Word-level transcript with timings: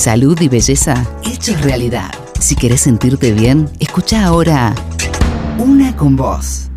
Salud 0.00 0.40
y 0.40 0.48
belleza 0.48 0.94
hechos 1.22 1.60
realidad. 1.60 2.10
Si 2.38 2.56
querés 2.56 2.80
sentirte 2.80 3.32
bien, 3.32 3.68
escucha 3.80 4.24
ahora 4.24 4.74
Una 5.58 5.94
con 5.94 6.16
Voz. 6.16 6.70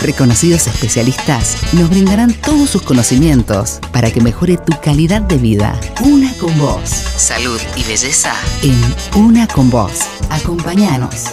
Reconocidos 0.00 0.66
especialistas 0.66 1.58
nos 1.74 1.90
brindarán 1.90 2.32
todos 2.32 2.70
sus 2.70 2.80
conocimientos 2.80 3.80
para 3.92 4.10
que 4.10 4.22
mejore 4.22 4.56
tu 4.56 4.72
calidad 4.80 5.20
de 5.20 5.36
vida. 5.36 5.78
Una 6.00 6.32
con 6.38 6.58
Voz. 6.58 6.88
Salud 6.88 7.60
y 7.76 7.82
belleza 7.82 8.32
en 8.62 9.22
Una 9.22 9.46
con 9.46 9.68
Voz. 9.68 10.00
Acompáñanos. 10.30 11.26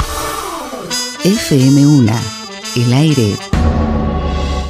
FM1. 1.23 2.11
El 2.75 2.91
aire 2.91 3.37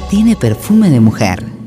tiene 0.08 0.36
perfume 0.36 0.90
de 0.90 1.00
mujer. 1.00 1.57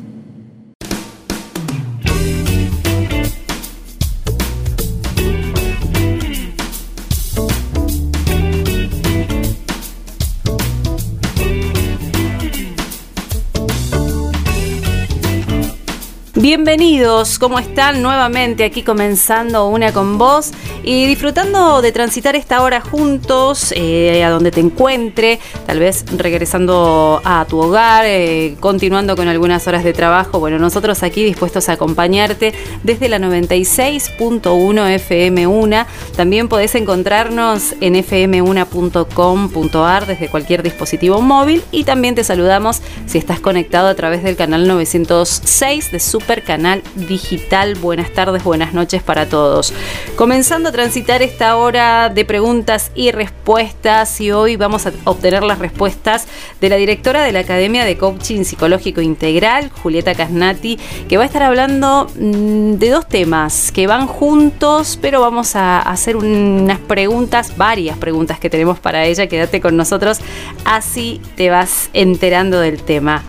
Bienvenidos, 16.41 17.37
¿cómo 17.37 17.59
están? 17.59 18.01
Nuevamente 18.01 18.63
aquí 18.63 18.81
comenzando 18.81 19.68
una 19.68 19.93
con 19.93 20.18
vos 20.18 20.50
y 20.81 21.05
disfrutando 21.05 21.83
de 21.83 21.91
transitar 21.91 22.36
esta 22.36 22.64
hora 22.64 22.81
juntos, 22.81 23.71
eh, 23.77 24.23
a 24.23 24.31
donde 24.31 24.50
te 24.50 24.59
encuentre, 24.59 25.39
tal 25.67 25.77
vez 25.77 26.04
regresando 26.17 27.21
a 27.23 27.45
tu 27.47 27.59
hogar, 27.59 28.05
eh, 28.07 28.55
continuando 28.59 29.15
con 29.15 29.27
algunas 29.27 29.67
horas 29.67 29.83
de 29.83 29.93
trabajo. 29.93 30.39
Bueno, 30.39 30.57
nosotros 30.57 31.04
aquí 31.04 31.23
dispuestos 31.23 31.69
a 31.69 31.73
acompañarte 31.73 32.55
desde 32.81 33.08
la 33.08 33.19
96.1 33.19 34.89
FM1. 34.89 35.86
También 36.16 36.47
podés 36.47 36.73
encontrarnos 36.73 37.75
en 37.81 37.94
fm1.com.ar 37.94 40.08
desde 40.08 40.28
cualquier 40.28 40.64
dispositivo 40.64 41.22
móvil 41.22 41.64
y 41.72 41.83
también 41.83 42.16
te 42.16 42.23
saludamos 42.23 42.81
si 43.05 43.20
estás 43.20 43.39
conectado 43.39 43.89
a 43.89 43.94
través 43.94 44.23
del 44.23 44.36
canal 44.36 44.67
906 44.67 45.92
de 45.92 46.00
Super 46.00 46.31
canal 46.40 46.82
digital. 46.96 47.76
Buenas 47.76 48.12
tardes, 48.12 48.44
buenas 48.44 48.74
noches 48.74 49.04
para 49.04 49.28
todos. 49.28 49.74
Comenzando 50.16 50.70
a 50.70 50.72
transitar 50.72 51.22
esta 51.22 51.58
hora 51.58 52.10
de 52.10 52.23
preguntas 52.23 52.92
y 52.96 53.12
respuestas 53.12 54.22
y 54.22 54.32
hoy 54.32 54.56
vamos 54.56 54.88
a 54.88 54.94
obtener 55.04 55.44
las 55.44 55.60
respuestas 55.60 56.28
de 56.62 56.70
la 56.70 56.78
directora 56.78 57.23
de 57.23 57.34
la 57.34 57.40
Academia 57.40 57.84
de 57.84 57.98
Coaching 57.98 58.44
Psicológico 58.44 59.02
Integral, 59.02 59.70
Julieta 59.84 60.16
Casnati, 60.16 60.80
que 61.10 61.18
va 61.18 61.23
a 61.23 61.26
estar 61.26 61.44
hablando 61.44 62.08
mm, 62.16 62.76
de 62.76 62.90
dos 62.90 63.08
temas 63.08 63.72
que 63.72 63.88
van 63.88 64.08
juntos, 64.08 64.98
pero 65.02 65.22
vamos 65.22 65.56
a 65.56 65.80
hacer 65.80 66.16
unas 66.16 66.80
preguntas, 66.80 67.58
varias 67.58 67.98
preguntas 67.98 68.40
que 68.40 68.50
tenemos 68.50 68.80
para 68.80 69.06
ella. 69.06 69.28
Quédate 69.28 69.60
con 69.60 69.76
nosotros, 69.76 70.20
así 70.66 71.22
te 71.36 71.50
vas 71.50 71.90
enterando 71.94 72.60
del 72.60 72.82
tema. 72.82 73.23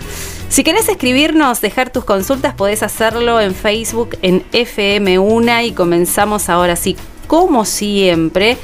Si 0.52 0.64
querés 0.64 0.86
escribirnos, 0.90 1.62
dejar 1.62 1.88
tus 1.88 2.04
consultas, 2.04 2.52
podés 2.52 2.82
hacerlo 2.82 3.40
en 3.40 3.54
Facebook 3.54 4.18
en 4.20 4.44
FM1 4.52 5.68
y 5.68 5.72
comenzamos 5.72 6.50
ahora 6.50 6.76
sí, 6.76 6.94
como 7.26 7.64
siempre 7.64 8.58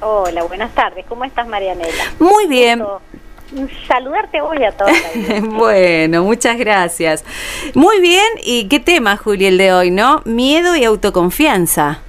Hola, 0.00 0.42
buenas 0.44 0.74
tardes. 0.74 1.04
¿Cómo 1.08 1.24
estás, 1.24 1.46
Marianela? 1.46 2.04
Muy 2.18 2.46
bien. 2.46 2.84
Saludarte 3.86 4.40
hoy 4.40 4.64
a 4.64 4.72
todos. 4.72 4.92
bueno, 5.42 6.24
muchas 6.24 6.58
gracias. 6.58 7.24
Muy 7.74 8.00
bien, 8.00 8.26
¿y 8.44 8.68
qué 8.68 8.80
tema, 8.80 9.16
Juli, 9.16 9.46
el 9.46 9.58
de 9.58 9.72
hoy, 9.72 9.90
no? 9.90 10.22
Miedo 10.24 10.76
y 10.76 10.84
autoconfianza. 10.84 12.00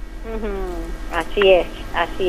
Así 1.12 1.50
es. 1.50 1.77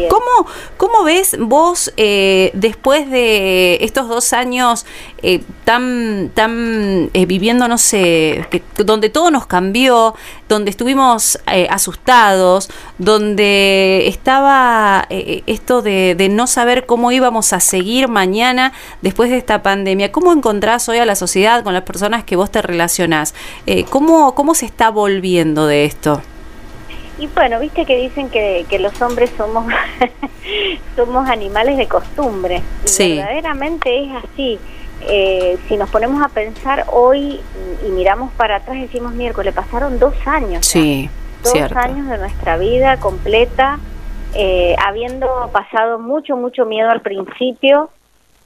¿Cómo, 0.10 0.50
cómo 0.78 1.04
ves 1.04 1.38
vos 1.40 1.94
eh, 1.98 2.52
después 2.54 3.10
de 3.10 3.78
estos 3.82 4.08
dos 4.08 4.34
años 4.34 4.86
eh, 5.22 5.44
tan, 5.64 6.32
tan 6.34 7.10
eh, 7.14 7.26
viviendo, 7.26 7.68
no 7.68 7.78
sé, 7.78 8.48
donde 8.78 9.10
todo 9.10 9.30
nos 9.32 9.46
cambió, 9.46 10.16
donde 10.48 10.72
estuvimos 10.72 11.38
asustados, 11.70 12.70
donde 12.98 14.08
estaba 14.08 15.06
esto 15.10 15.82
de, 15.82 16.16
de, 16.18 16.30
no 16.30 16.48
saber 16.48 16.86
cómo 16.86 17.12
íbamos 17.12 17.54
a 17.54 17.60
seguir 17.60 18.08
mañana 18.08 18.74
después 19.02 19.30
de 19.30 19.38
esta 19.38 19.62
pandemia? 19.62 20.12
¿Cómo 20.12 20.34
encontrás 20.34 20.90
hoy 20.90 20.98
a 20.98 21.06
la 21.06 21.16
sociedad 21.16 21.64
con 21.64 21.74
las 21.74 21.84
personas 21.84 22.24
que 22.24 22.36
vos 22.36 22.50
te 22.52 22.62
relacionás? 22.62 23.36
¿cómo, 23.90 24.34
¿Cómo 24.34 24.56
se 24.56 24.66
está 24.66 24.90
volviendo 24.90 25.68
de 25.68 25.86
esto? 25.86 26.22
Y 27.20 27.28
bueno, 27.28 27.60
viste 27.60 27.86
que 27.86 27.98
dicen 27.98 28.30
que, 28.30 28.66
que 28.70 28.80
los 28.80 29.00
hombres 29.02 29.30
somos 29.38 29.66
somos 30.96 31.30
animales 31.30 31.78
de 31.78 31.88
costumbre. 31.88 32.62
Y 33.00 33.18
verdaderamente 33.18 34.04
es 34.04 34.24
así. 34.24 34.60
Eh, 35.02 35.58
si 35.68 35.78
nos 35.78 35.90
ponemos 35.90 36.22
a 36.22 36.30
pensar 36.30 36.86
hoy 36.92 37.40
y 37.86 37.90
miramos 37.90 38.32
para 38.34 38.58
atrás, 38.58 38.80
decimos 38.82 39.14
miércoles, 39.14 39.54
pasaron 39.54 40.00
dos 40.00 40.14
años. 40.26 40.66
Sí, 40.66 41.10
dos 41.44 41.72
años 41.74 42.08
de 42.08 42.18
nuestra 42.18 42.58
vida 42.58 42.98
completa, 43.00 43.80
eh, 44.34 44.76
habiendo 44.86 45.50
pasado 45.54 46.00
mucho, 46.00 46.36
mucho 46.36 46.66
miedo 46.66 46.90
al 46.90 47.02
principio. 47.02 47.90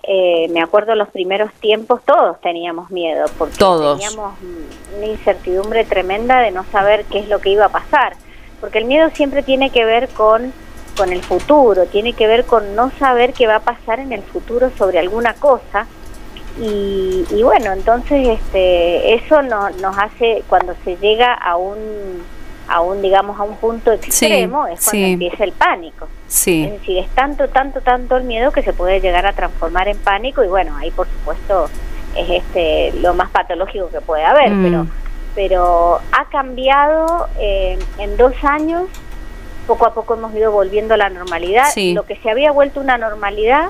Eh, 0.05 0.49
me 0.49 0.61
acuerdo 0.61 0.95
los 0.95 1.07
primeros 1.09 1.51
tiempos, 1.53 2.01
todos 2.05 2.39
teníamos 2.41 2.91
miedo, 2.91 3.25
porque 3.37 3.55
teníamos 3.55 4.33
una 4.97 5.05
incertidumbre 5.05 5.85
tremenda 5.85 6.41
de 6.41 6.51
no 6.51 6.65
saber 6.71 7.05
qué 7.05 7.19
es 7.19 7.29
lo 7.29 7.39
que 7.39 7.51
iba 7.51 7.65
a 7.65 7.69
pasar 7.69 8.13
porque 8.63 8.77
el 8.77 8.86
miedo 8.86 9.10
siempre 9.13 9.44
tiene 9.44 9.71
que 9.71 9.83
ver 9.83 10.07
con, 10.07 10.54
con 10.95 11.12
el 11.12 11.21
futuro, 11.21 11.86
tiene 11.88 12.13
que 12.13 12.27
ver 12.27 12.45
con 12.45 12.77
no 12.77 12.92
saber 12.92 13.33
qué 13.33 13.45
va 13.45 13.57
a 13.57 13.60
pasar 13.60 14.00
en 14.00 14.13
el 14.13 14.21
futuro 14.21 14.71
sobre 14.77 15.00
alguna 15.00 15.33
cosa. 15.33 15.86
Y, 16.57 17.25
bueno, 17.44 17.74
entonces 17.74 18.25
este, 18.25 19.15
eso 19.15 19.42
no, 19.42 19.69
nos 19.81 19.98
hace, 19.98 20.45
cuando 20.48 20.75
se 20.86 20.95
llega 20.95 21.33
a 21.33 21.57
un, 21.57 22.24
a 22.69 22.80
un, 22.80 23.01
digamos, 23.01 23.38
a 23.38 23.44
un 23.44 23.57
punto 23.57 23.92
extremo, 23.92 24.65
es 24.68 24.81
cuando 24.81 25.07
empieza 25.07 25.44
el 25.44 25.51
pánico. 25.51 26.07
Sí. 26.30 26.63
Es 26.63 26.71
decir, 26.80 27.00
es 27.00 27.10
tanto, 27.10 27.50
tanto, 27.50 27.81
tanto 27.81 28.15
el 28.15 28.24
miedo 28.24 28.54
que 28.54 28.63
se 28.63 28.71
puede 28.71 29.01
llegar 29.01 29.25
a 29.25 29.33
transformar 29.33 29.89
en 29.89 29.98
pánico 29.98 30.42
y 30.42 30.48
bueno, 30.48 30.77
ahí 30.77 30.89
por 30.89 31.07
supuesto 31.07 31.69
es 32.15 32.30
este 32.30 32.98
lo 33.01 33.13
más 33.13 33.30
patológico 33.30 33.89
que 33.89 34.00
puede 34.00 34.24
haber, 34.24 34.51
mm. 34.51 34.63
pero 34.63 34.88
pero 35.35 36.00
ha 36.12 36.25
cambiado 36.30 37.27
eh, 37.39 37.80
en 37.97 38.18
dos 38.18 38.33
años, 38.44 38.83
poco 39.68 39.85
a 39.85 39.94
poco 39.94 40.13
hemos 40.15 40.33
ido 40.35 40.51
volviendo 40.51 40.94
a 40.94 40.97
la 40.97 41.09
normalidad, 41.09 41.65
lo 41.75 42.06
que 42.06 42.15
se 42.18 42.30
había 42.30 42.51
vuelto 42.51 42.80
una 42.80 42.97
normalidad 42.97 43.69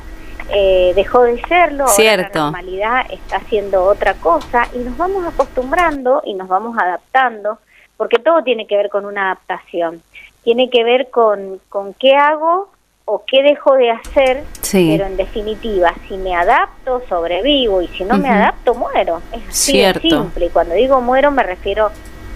eh, 0.49 0.91
dejó 0.95 1.23
de 1.23 1.41
serlo, 1.47 1.87
Cierto. 1.87 2.39
la 2.39 2.43
normalidad 2.45 3.05
está 3.11 3.37
haciendo 3.37 3.85
otra 3.85 4.15
cosa 4.15 4.67
y 4.73 4.79
nos 4.79 4.97
vamos 4.97 5.25
acostumbrando 5.25 6.21
y 6.25 6.33
nos 6.33 6.47
vamos 6.47 6.77
adaptando, 6.77 7.59
porque 7.95 8.19
todo 8.19 8.43
tiene 8.43 8.67
que 8.67 8.75
ver 8.75 8.89
con 8.89 9.05
una 9.05 9.31
adaptación, 9.31 10.01
tiene 10.43 10.69
que 10.69 10.83
ver 10.83 11.09
con, 11.09 11.61
con 11.69 11.93
qué 11.93 12.15
hago 12.15 12.69
o 13.05 13.23
qué 13.25 13.43
dejo 13.43 13.75
de 13.75 13.91
hacer, 13.91 14.43
pero 14.71 15.05
en 15.05 15.17
definitiva, 15.17 15.93
si 16.07 16.17
me 16.17 16.35
adapto, 16.35 17.03
sobrevivo 17.09 17.81
y 17.81 17.87
si 17.89 18.05
no 18.05 18.17
me 18.17 18.29
adapto, 18.29 18.73
muero. 18.75 19.21
Es 19.31 19.47
así 19.49 19.81
de 19.81 19.93
simple. 19.99 20.45
Y 20.45 20.49
cuando 20.49 20.75
digo 20.75 21.01
muero 21.01 21.29
me 21.31 21.43
refiero 21.43 21.91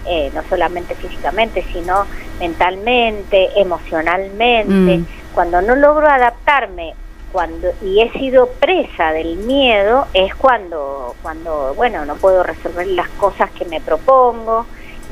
eh, 0.06 0.30
no 0.34 0.42
solamente 0.48 0.94
físicamente, 0.94 1.64
sino 1.72 2.04
mentalmente, 2.38 3.50
emocionalmente. 3.56 4.98
Mm. 4.98 5.06
Cuando 5.34 5.62
no 5.62 5.74
logro 5.74 6.06
adaptarme 6.06 6.94
cuando 7.32 7.68
y 7.82 8.00
he 8.00 8.10
sido 8.12 8.46
presa 8.46 9.12
del 9.12 9.36
miedo 9.36 10.06
es 10.14 10.34
cuando 10.34 11.14
cuando 11.22 11.74
bueno 11.74 12.06
no 12.06 12.16
puedo 12.16 12.42
resolver 12.42 12.86
las 12.86 13.08
cosas 13.10 13.50
que 13.50 13.66
me 13.66 13.82
propongo 13.82 14.64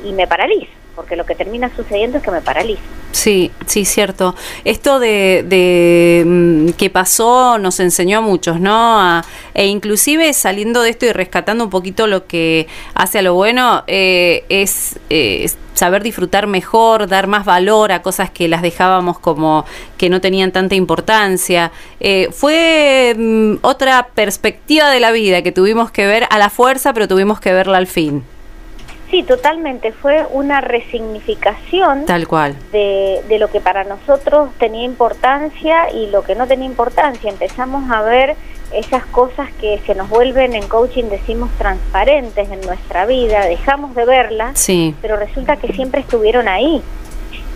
y 0.03 0.13
me 0.13 0.25
paralizo 0.25 0.71
porque 0.97 1.15
lo 1.15 1.25
que 1.25 1.35
termina 1.35 1.73
sucediendo 1.73 2.17
es 2.17 2.23
que 2.23 2.31
me 2.31 2.41
paralizo 2.41 2.81
Sí, 3.11 3.51
sí, 3.65 3.85
cierto. 3.85 4.35
Esto 4.65 4.99
de, 4.99 5.43
de 5.47 6.23
mm, 6.25 6.69
que 6.71 6.89
pasó 6.89 7.57
nos 7.57 7.79
enseñó 7.79 8.19
a 8.19 8.21
muchos, 8.21 8.59
¿no? 8.59 9.23
e 9.53 9.65
inclusive 9.67 10.31
saliendo 10.33 10.81
de 10.81 10.91
esto 10.91 11.05
y 11.05 11.13
rescatando 11.13 11.63
un 11.63 11.69
poquito 11.69 12.05
lo 12.05 12.27
que 12.27 12.67
hace 12.93 13.19
a 13.19 13.21
lo 13.21 13.33
bueno, 13.33 13.83
eh, 13.87 14.45
es, 14.49 14.99
saber 15.73 16.03
disfrutar 16.03 16.47
mejor, 16.47 17.07
dar 17.07 17.27
más 17.27 17.45
valor 17.45 17.91
a 17.91 18.01
cosas 18.01 18.29
que 18.29 18.47
las 18.47 18.61
dejábamos 18.61 19.19
como 19.19 19.65
que 19.97 20.09
no 20.09 20.21
tenían 20.21 20.51
tanta 20.51 20.75
importancia. 20.75 21.71
Eh, 21.99 22.27
fue 22.31 23.15
mm, 23.17 23.55
otra 23.61 24.09
perspectiva 24.13 24.91
de 24.91 24.99
la 24.99 25.11
vida 25.11 25.41
que 25.41 25.51
tuvimos 25.51 25.91
que 25.91 26.05
ver 26.05 26.27
a 26.29 26.37
la 26.37 26.49
fuerza, 26.49 26.93
pero 26.93 27.07
tuvimos 27.07 27.39
que 27.39 27.51
verla 27.51 27.77
al 27.77 27.87
fin. 27.87 28.23
Sí, 29.09 29.23
totalmente. 29.23 29.93
Fue 29.93 30.25
una 30.31 30.59
resignificación 30.59 32.05
Tal 32.05 32.27
cual. 32.27 32.55
De, 32.71 33.21
de, 33.27 33.39
lo 33.39 33.49
que 33.49 33.61
para 33.61 33.83
nosotros 33.85 34.49
tenía 34.59 34.83
importancia 34.83 35.91
y 35.93 36.07
lo 36.07 36.23
que 36.23 36.35
no 36.35 36.45
tenía 36.45 36.65
importancia. 36.65 37.29
Empezamos 37.29 37.89
a 37.89 38.01
ver 38.01 38.35
esas 38.73 39.05
cosas 39.05 39.49
que 39.61 39.79
se 39.85 39.95
nos 39.95 40.09
vuelven 40.09 40.53
en 40.55 40.67
coaching, 40.67 41.05
decimos, 41.05 41.49
transparentes 41.57 42.51
en 42.51 42.61
nuestra 42.61 43.05
vida. 43.05 43.45
Dejamos 43.45 43.95
de 43.95 44.05
verlas, 44.05 44.59
sí. 44.59 44.93
pero 45.01 45.15
resulta 45.15 45.55
que 45.55 45.71
siempre 45.73 46.01
estuvieron 46.01 46.47
ahí. 46.47 46.81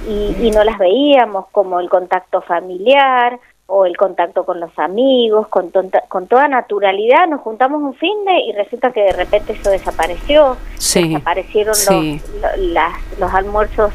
Y, 0.07 0.47
y 0.47 0.51
no 0.51 0.63
las 0.63 0.79
veíamos 0.79 1.45
como 1.51 1.79
el 1.79 1.87
contacto 1.87 2.41
familiar 2.41 3.39
o 3.73 3.85
el 3.85 3.95
contacto 3.95 4.43
con 4.43 4.59
los 4.59 4.77
amigos, 4.77 5.47
con, 5.47 5.71
con 6.09 6.27
toda 6.27 6.49
naturalidad, 6.49 7.25
nos 7.27 7.39
juntamos 7.39 7.81
un 7.81 7.93
fin 7.93 8.25
de 8.25 8.39
y 8.41 8.51
resulta 8.51 8.91
que 8.91 9.01
de 9.01 9.13
repente 9.13 9.53
eso 9.53 9.69
desapareció, 9.69 10.57
desaparecieron 10.75 11.73
los, 11.89 12.57
las, 12.57 12.93
los 13.17 13.33
almuerzos 13.33 13.93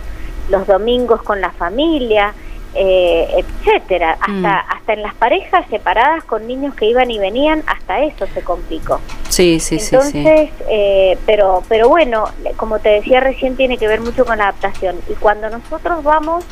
los 0.48 0.66
domingos 0.66 1.22
con 1.22 1.40
la 1.40 1.50
familia, 1.50 2.32
eh, 2.74 3.26
etcétera, 3.36 4.12
hasta 4.12 4.32
mm. 4.32 4.76
hasta 4.76 4.92
en 4.94 5.02
las 5.02 5.14
parejas 5.14 5.66
separadas 5.68 6.24
con 6.24 6.46
niños 6.46 6.74
que 6.74 6.86
iban 6.86 7.10
y 7.10 7.18
venían, 7.18 7.62
hasta 7.66 8.00
eso 8.00 8.26
se 8.32 8.42
complicó. 8.42 9.00
Sí, 9.28 9.60
sí, 9.60 9.76
Entonces, 9.76 10.12
sí. 10.12 10.18
Entonces, 10.18 10.50
eh, 10.70 11.18
pero 11.26 11.62
pero 11.68 11.88
bueno, 11.90 12.26
como 12.56 12.78
te 12.78 12.88
decía 12.88 13.20
recién, 13.20 13.56
tiene 13.56 13.76
que 13.76 13.88
ver 13.88 14.00
mucho 14.00 14.24
con 14.24 14.38
la 14.38 14.44
adaptación 14.44 14.96
y 15.08 15.14
cuando 15.14 15.50
nosotros 15.50 16.02
vamos 16.02 16.46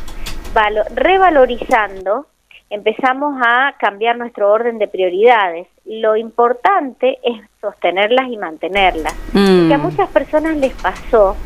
revalorizando 0.95 2.27
empezamos 2.75 3.41
a 3.41 3.75
cambiar 3.79 4.19
nuestro 4.19 4.51
orden 4.51 4.79
de 4.79 4.89
prioridades. 4.89 5.69
Lo 5.85 6.17
importante 6.17 7.19
es 7.23 7.41
sostenerlas 7.61 8.29
y 8.29 8.37
mantenerlas. 8.37 9.15
Mm. 9.33 9.73
a 9.73 9.79
muchas 9.79 10.09
personas 10.11 10.57
les 10.57 10.73
pasó 10.75 11.37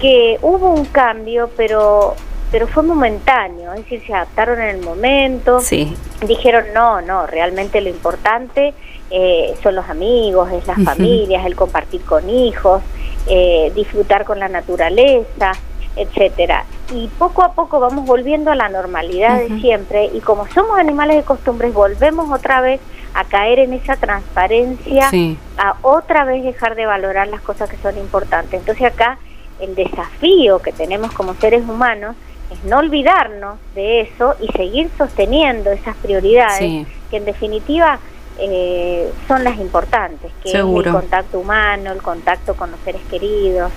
que 0.00 0.38
hubo 0.42 0.70
un 0.70 0.86
cambio, 0.86 1.50
pero 1.56 2.14
pero 2.50 2.68
fue 2.68 2.84
momentáneo, 2.84 3.72
es 3.72 3.82
decir, 3.82 4.02
se 4.06 4.14
adaptaron 4.14 4.60
en 4.60 4.76
el 4.76 4.80
momento, 4.80 5.58
sí. 5.58 5.92
dijeron 6.24 6.66
no, 6.72 7.00
no, 7.00 7.26
realmente 7.26 7.80
lo 7.80 7.88
importante 7.88 8.74
eh, 9.10 9.54
son 9.60 9.74
los 9.74 9.88
amigos, 9.88 10.52
es 10.52 10.64
las 10.64 10.80
familias, 10.84 11.44
el 11.46 11.56
compartir 11.56 12.02
con 12.02 12.30
hijos, 12.30 12.80
eh, 13.26 13.72
disfrutar 13.74 14.24
con 14.24 14.38
la 14.38 14.46
naturaleza, 14.46 15.52
etcétera. 15.96 16.64
Y 16.92 17.08
poco 17.18 17.42
a 17.42 17.52
poco 17.52 17.80
vamos 17.80 18.06
volviendo 18.06 18.50
a 18.50 18.54
la 18.54 18.68
normalidad 18.68 19.38
de 19.38 19.60
siempre 19.60 20.10
y 20.12 20.20
como 20.20 20.46
somos 20.48 20.78
animales 20.78 21.16
de 21.16 21.22
costumbres 21.22 21.72
volvemos 21.72 22.30
otra 22.30 22.60
vez 22.60 22.80
a 23.14 23.24
caer 23.24 23.60
en 23.60 23.72
esa 23.72 23.96
transparencia, 23.96 25.08
a 25.56 25.76
otra 25.82 26.24
vez 26.24 26.42
dejar 26.42 26.74
de 26.74 26.84
valorar 26.84 27.28
las 27.28 27.40
cosas 27.40 27.70
que 27.70 27.76
son 27.76 27.96
importantes. 27.96 28.60
Entonces 28.60 28.84
acá 28.84 29.18
el 29.60 29.74
desafío 29.74 30.58
que 30.58 30.72
tenemos 30.72 31.12
como 31.12 31.34
seres 31.34 31.62
humanos 31.62 32.16
es 32.50 32.62
no 32.64 32.78
olvidarnos 32.78 33.58
de 33.74 34.02
eso 34.02 34.34
y 34.40 34.48
seguir 34.48 34.90
sosteniendo 34.98 35.70
esas 35.70 35.96
prioridades 35.96 36.86
que 37.10 37.16
en 37.16 37.24
definitiva 37.24 37.98
eh, 38.38 39.12
son 39.28 39.44
las 39.44 39.58
importantes, 39.58 40.32
que 40.42 40.48
es 40.48 40.54
el 40.56 40.90
contacto 40.90 41.38
humano, 41.38 41.92
el 41.92 42.02
contacto 42.02 42.54
con 42.54 42.72
los 42.72 42.80
seres 42.80 43.00
queridos, 43.08 43.70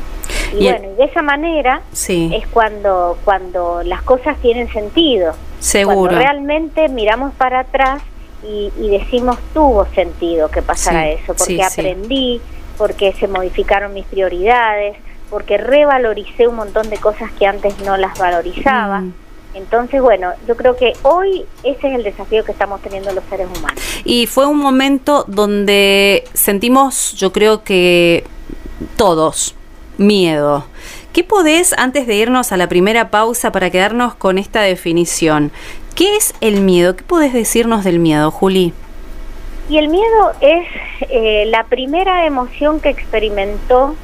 y, 0.54 0.70
bueno, 0.70 0.92
y 0.94 0.96
de 0.96 1.04
esa 1.04 1.22
manera 1.22 1.82
es 1.92 2.48
cuando, 2.48 3.18
cuando 3.24 3.84
las 3.84 4.02
cosas 4.02 4.38
tienen 4.42 4.72
sentido. 4.72 5.34
Seguro. 5.60 6.12
Cuando 6.12 6.20
realmente 6.20 6.90
miramos 6.90 7.34
para 7.34 7.62
atrás 7.62 8.02
y, 8.44 8.72
decimos 8.90 9.38
tuvo 9.54 9.86
sentido 9.88 10.50
que 10.50 10.62
pasara 10.62 11.10
eso, 11.10 11.34
porque 11.34 11.64
aprendí, 11.64 12.42
porque 12.78 13.14
se 13.14 13.28
modificaron 13.28 13.94
mis 13.94 14.06
prioridades, 14.06 14.98
porque 15.30 15.58
revaloricé 15.58 16.48
un 16.48 16.56
montón 16.56 16.90
de 16.90 16.98
cosas 16.98 17.32
que 17.34 17.46
antes 17.46 17.78
no 17.80 17.98
las 17.98 18.18
valorizaba. 18.18 19.02
Mm. 19.02 19.14
Entonces, 19.56 20.02
bueno, 20.02 20.34
yo 20.48 20.56
creo 20.56 20.76
que 20.76 20.94
hoy 21.02 21.46
ese 21.64 21.88
es 21.88 21.96
el 21.96 22.04
desafío 22.04 22.44
que 22.46 22.52
estamos 22.52 22.80
teniendo 22.82 23.12
los 23.12 23.24
seres 23.26 23.48
humanos. 23.58 23.82
Y 24.06 24.28
fue 24.28 24.46
un 24.46 24.60
momento 24.60 25.26
donde 25.28 26.26
sentimos, 26.34 27.14
yo 27.14 27.34
creo 27.34 27.64
que 27.64 28.24
todos, 28.98 29.56
miedo. 29.98 30.66
¿Qué 31.14 31.24
podés, 31.24 31.74
antes 31.74 32.08
de 32.08 32.16
irnos 32.16 32.52
a 32.52 32.58
la 32.58 32.68
primera 32.70 33.10
pausa 33.10 33.52
para 33.52 33.70
quedarnos 33.70 34.16
con 34.16 34.38
esta 34.38 34.62
definición, 34.62 35.52
qué 35.96 36.16
es 36.16 36.34
el 36.42 36.62
miedo? 36.62 36.96
¿Qué 36.96 37.04
podés 37.04 37.34
decirnos 37.34 37.84
del 37.84 38.00
miedo, 38.00 38.30
Juli? 38.32 38.74
Y 39.70 39.78
el 39.78 39.90
miedo 39.90 40.32
es 40.40 40.66
eh, 41.10 41.46
la 41.48 41.66
primera 41.66 42.26
emoción 42.26 42.80
que 42.80 42.90
experimentó, 42.90 43.96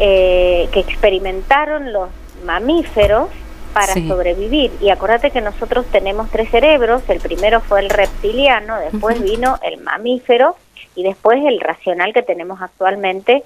eh, 0.00 0.68
que 0.72 0.80
experimentaron 0.80 1.92
los 1.92 2.08
mamíferos 2.44 3.28
para 3.72 3.94
sobrevivir. 3.94 4.70
Y 4.80 4.90
acuérdate 4.90 5.30
que 5.30 5.40
nosotros 5.40 5.86
tenemos 5.92 6.30
tres 6.30 6.50
cerebros, 6.50 7.02
el 7.08 7.20
primero 7.20 7.60
fue 7.60 7.80
el 7.80 7.90
reptiliano, 7.90 8.78
después 8.78 9.22
vino 9.22 9.58
el 9.62 9.80
mamífero 9.80 10.56
y 10.94 11.04
después 11.04 11.42
el 11.44 11.60
racional 11.60 12.12
que 12.12 12.22
tenemos 12.22 12.60
actualmente, 12.60 13.42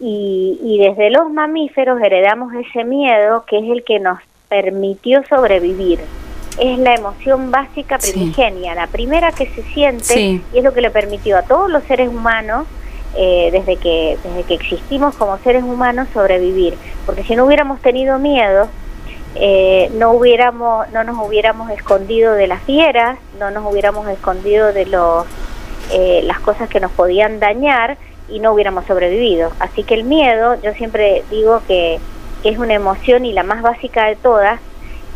y, 0.00 0.78
desde 0.78 1.10
los 1.10 1.30
mamíferos 1.30 2.00
heredamos 2.02 2.52
ese 2.54 2.84
miedo 2.84 3.44
que 3.46 3.58
es 3.58 3.64
el 3.70 3.84
que 3.84 4.00
nos 4.00 4.18
permitió 4.48 5.22
sobrevivir. 5.28 6.00
Es 6.58 6.78
la 6.78 6.94
emoción 6.94 7.50
básica 7.50 7.98
primigenia, 7.98 8.74
la 8.74 8.86
primera 8.86 9.32
que 9.32 9.46
se 9.46 9.62
siente 9.62 10.20
y 10.20 10.42
es 10.54 10.62
lo 10.62 10.72
que 10.72 10.80
le 10.80 10.90
permitió 10.90 11.36
a 11.36 11.42
todos 11.42 11.68
los 11.70 11.82
seres 11.84 12.08
humanos 12.08 12.66
eh, 13.16 13.48
desde 13.50 13.76
que 13.76 14.18
desde 14.22 14.42
que 14.44 14.54
existimos 14.54 15.14
como 15.16 15.38
seres 15.38 15.64
humanos 15.64 16.08
sobrevivir. 16.12 16.74
Porque 17.06 17.24
si 17.24 17.34
no 17.34 17.44
hubiéramos 17.46 17.80
tenido 17.80 18.18
miedo, 18.18 18.68
eh, 19.34 19.90
no 19.94 20.12
hubiéramos 20.12 20.88
no 20.92 21.02
nos 21.02 21.26
hubiéramos 21.26 21.70
escondido 21.70 22.34
de 22.34 22.46
las 22.46 22.62
fieras, 22.62 23.18
no 23.40 23.50
nos 23.50 23.64
hubiéramos 23.70 24.08
escondido 24.08 24.72
de 24.72 24.86
los 24.86 25.26
eh, 25.92 26.22
las 26.24 26.38
cosas 26.40 26.68
que 26.68 26.78
nos 26.78 26.92
podían 26.92 27.40
dañar 27.40 27.98
y 28.28 28.40
no 28.40 28.52
hubiéramos 28.52 28.86
sobrevivido. 28.86 29.50
Así 29.58 29.82
que 29.82 29.94
el 29.94 30.04
miedo, 30.04 30.56
yo 30.62 30.72
siempre 30.74 31.24
digo 31.30 31.62
que, 31.66 32.00
es 32.44 32.58
una 32.58 32.74
emoción 32.74 33.24
y 33.24 33.32
la 33.32 33.42
más 33.42 33.62
básica 33.62 34.04
de 34.04 34.16
todas, 34.16 34.60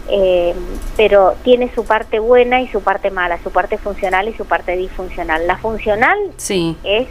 eh, 0.09 0.55
pero 0.97 1.35
tiene 1.45 1.71
su 1.75 1.85
parte 1.85 2.21
buena 2.21 2.63
y 2.63 2.69
su 2.69 2.81
parte 2.81 3.11
mala, 3.11 3.39
su 3.43 3.51
parte 3.51 3.77
funcional 3.77 4.29
y 4.29 4.33
su 4.33 4.47
parte 4.47 4.75
disfuncional. 4.79 5.47
La 5.47 5.59
funcional 5.59 6.17
sí. 6.39 6.75
es 6.85 7.07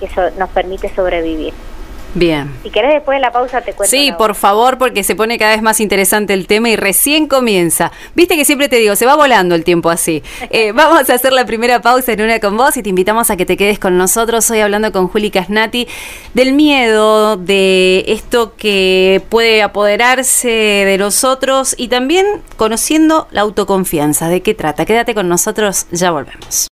que 0.00 0.08
nos 0.38 0.48
permite 0.48 0.88
sobrevivir. 0.94 1.52
Bien. 2.14 2.50
Si 2.62 2.70
querés 2.70 2.94
después 2.94 3.16
de 3.16 3.20
la 3.20 3.32
pausa 3.32 3.60
te 3.60 3.72
cuento. 3.72 3.90
Sí, 3.90 4.12
por 4.16 4.34
favor, 4.34 4.78
porque 4.78 5.04
se 5.04 5.14
pone 5.14 5.38
cada 5.38 5.52
vez 5.52 5.62
más 5.62 5.80
interesante 5.80 6.32
el 6.34 6.46
tema 6.46 6.70
y 6.70 6.76
recién 6.76 7.26
comienza. 7.28 7.92
Viste 8.14 8.36
que 8.36 8.44
siempre 8.44 8.68
te 8.68 8.76
digo, 8.76 8.96
se 8.96 9.06
va 9.06 9.14
volando 9.14 9.54
el 9.54 9.64
tiempo 9.64 9.90
así. 9.90 10.22
Eh, 10.50 10.72
vamos 10.72 11.10
a 11.10 11.14
hacer 11.14 11.32
la 11.32 11.44
primera 11.44 11.82
pausa 11.82 12.12
en 12.12 12.22
una 12.22 12.40
con 12.40 12.56
vos 12.56 12.76
y 12.76 12.82
te 12.82 12.88
invitamos 12.88 13.30
a 13.30 13.36
que 13.36 13.44
te 13.44 13.56
quedes 13.56 13.78
con 13.78 13.98
nosotros 13.98 14.50
hoy 14.50 14.60
hablando 14.60 14.92
con 14.92 15.08
Juli 15.08 15.30
Casnati 15.30 15.86
del 16.32 16.54
miedo, 16.54 17.36
de 17.36 18.04
esto 18.08 18.54
que 18.56 19.22
puede 19.28 19.62
apoderarse 19.62 20.48
de 20.48 20.96
nosotros 20.96 21.74
y 21.76 21.88
también 21.88 22.26
conociendo 22.56 23.28
la 23.30 23.42
autoconfianza. 23.42 24.28
¿De 24.28 24.40
qué 24.40 24.54
trata? 24.54 24.86
Quédate 24.86 25.14
con 25.14 25.28
nosotros, 25.28 25.86
ya 25.90 26.10
volvemos. 26.10 26.68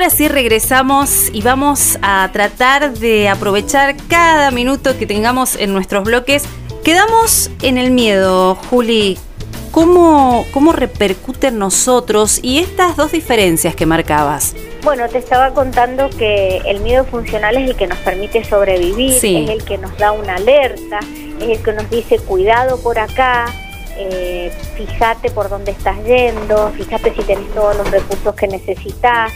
Ahora 0.00 0.16
sí 0.16 0.28
regresamos 0.28 1.28
y 1.30 1.42
vamos 1.42 1.98
a 2.00 2.30
tratar 2.32 2.94
de 2.94 3.28
aprovechar 3.28 3.94
cada 4.08 4.50
minuto 4.50 4.96
que 4.98 5.04
tengamos 5.04 5.56
en 5.56 5.74
nuestros 5.74 6.04
bloques. 6.04 6.44
Quedamos 6.82 7.50
en 7.60 7.76
el 7.76 7.90
miedo, 7.90 8.54
Juli. 8.54 9.18
¿Cómo, 9.72 10.46
cómo 10.54 10.72
repercute 10.72 11.48
en 11.48 11.58
nosotros 11.58 12.40
y 12.42 12.60
estas 12.60 12.96
dos 12.96 13.12
diferencias 13.12 13.76
que 13.76 13.84
marcabas? 13.84 14.54
Bueno, 14.84 15.06
te 15.10 15.18
estaba 15.18 15.52
contando 15.52 16.08
que 16.08 16.62
el 16.64 16.80
miedo 16.80 17.04
funcional 17.04 17.58
es 17.58 17.68
el 17.68 17.76
que 17.76 17.86
nos 17.86 17.98
permite 17.98 18.42
sobrevivir, 18.42 19.12
es 19.12 19.22
el 19.50 19.62
que 19.64 19.76
nos 19.76 19.94
da 19.98 20.12
una 20.12 20.36
alerta, 20.36 21.00
es 21.42 21.58
el 21.58 21.62
que 21.62 21.72
nos 21.74 21.90
dice 21.90 22.18
cuidado 22.20 22.80
por 22.80 22.98
acá, 22.98 23.52
eh, 23.98 24.50
fíjate 24.78 25.30
por 25.30 25.50
dónde 25.50 25.72
estás 25.72 26.02
yendo, 26.06 26.72
fíjate 26.74 27.12
si 27.14 27.22
tenés 27.22 27.52
todos 27.52 27.76
los 27.76 27.90
recursos 27.90 28.34
que 28.34 28.48
necesitas, 28.48 29.30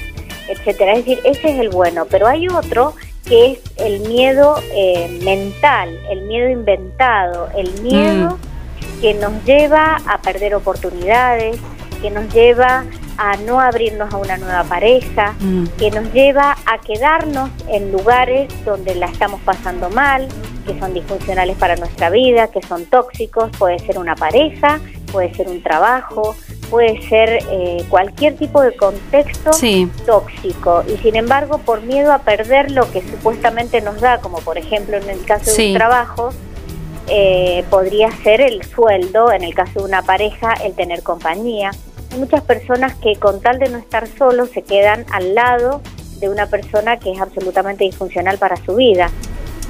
etcétera. 0.49 0.93
Es 0.93 1.05
decir, 1.05 1.21
ese 1.25 1.51
es 1.51 1.61
el 1.61 1.71
bueno, 1.71 2.07
pero 2.11 2.27
hay 2.27 2.49
otro 2.49 2.95
que 3.27 3.53
es 3.53 3.59
el 3.77 4.01
miedo 4.01 4.57
eh, 4.73 5.21
mental, 5.25 5.99
el 6.11 6.23
miedo 6.23 6.49
inventado, 6.51 7.49
el 7.57 7.81
miedo 7.81 8.37
mm. 8.37 9.01
que 9.01 9.15
nos 9.15 9.45
lleva 9.45 9.97
a 10.07 10.19
perder 10.21 10.55
oportunidades, 10.55 11.59
que 12.03 12.11
nos 12.11 12.33
lleva 12.35 12.85
a 13.17 13.37
no 13.39 13.61
abrirnos 13.61 14.13
a 14.13 14.19
una 14.19 14.37
nueva 14.37 14.65
pareja, 14.65 15.35
mm. 15.41 15.67
que 15.79 15.91
nos 15.91 16.13
lleva 16.13 16.57
a 16.67 16.79
quedarnos 16.79 17.51
en 17.69 17.93
lugares 17.93 18.53
donde 18.65 18.95
la 18.95 19.07
estamos 19.07 19.41
pasando 19.43 19.89
mal, 19.91 20.29
que 20.67 20.79
son 20.79 20.93
disfuncionales 20.93 21.57
para 21.57 21.77
nuestra 21.77 22.11
vida, 22.11 22.49
que 22.49 22.61
son 22.63 22.85
tóxicos, 22.87 23.51
puede 23.59 23.79
ser 23.79 23.99
una 23.99 24.17
pareja, 24.17 24.81
puede 25.13 25.33
ser 25.35 25.49
un 25.49 25.63
trabajo, 25.63 26.35
puede 26.75 27.01
ser 27.03 27.39
eh, 27.53 27.85
cualquier 27.89 28.35
tipo 28.37 28.61
de 28.61 28.75
contexto 28.75 29.53
tóxico 30.05 30.83
y 30.93 30.97
sin 30.97 31.15
embargo 31.15 31.59
por 31.59 31.83
miedo 31.83 32.13
a 32.13 32.19
perder 32.19 32.73
lo 32.73 32.91
que 32.91 33.01
supuestamente 33.01 33.81
nos 33.81 34.01
da, 34.01 34.19
como 34.19 34.39
por 34.39 34.59
ejemplo 34.59 34.97
en 34.97 35.09
el 35.09 35.25
caso 35.25 35.55
de 35.55 35.69
un 35.69 35.75
trabajo, 35.75 36.31
eh, 37.07 37.65
podría 37.71 38.11
ser 38.25 38.41
el 38.41 38.65
sueldo, 38.65 39.31
en 39.31 39.45
el 39.45 39.55
caso 39.55 39.79
de 39.79 39.85
una 39.85 40.03
pareja, 40.03 40.55
el 40.65 40.75
tener 40.75 41.05
compañía. 41.05 41.71
Hay 42.11 42.19
muchas 42.19 42.43
personas 42.43 42.97
que 42.97 43.15
con 43.21 43.41
tal 43.41 43.61
de 43.61 43.69
no 43.69 43.79
estar 43.79 44.09
solos 44.09 44.51
se 44.51 44.63
quedan 44.63 45.07
al 45.13 45.37
lado 45.37 45.81
de 46.19 46.29
una 46.29 46.47
persona 46.47 46.99
que 46.99 47.13
es 47.13 47.21
absolutamente 47.21 47.85
disfuncional 47.85 48.37
para 48.39 48.57
su 48.57 48.75
vida. 48.75 49.13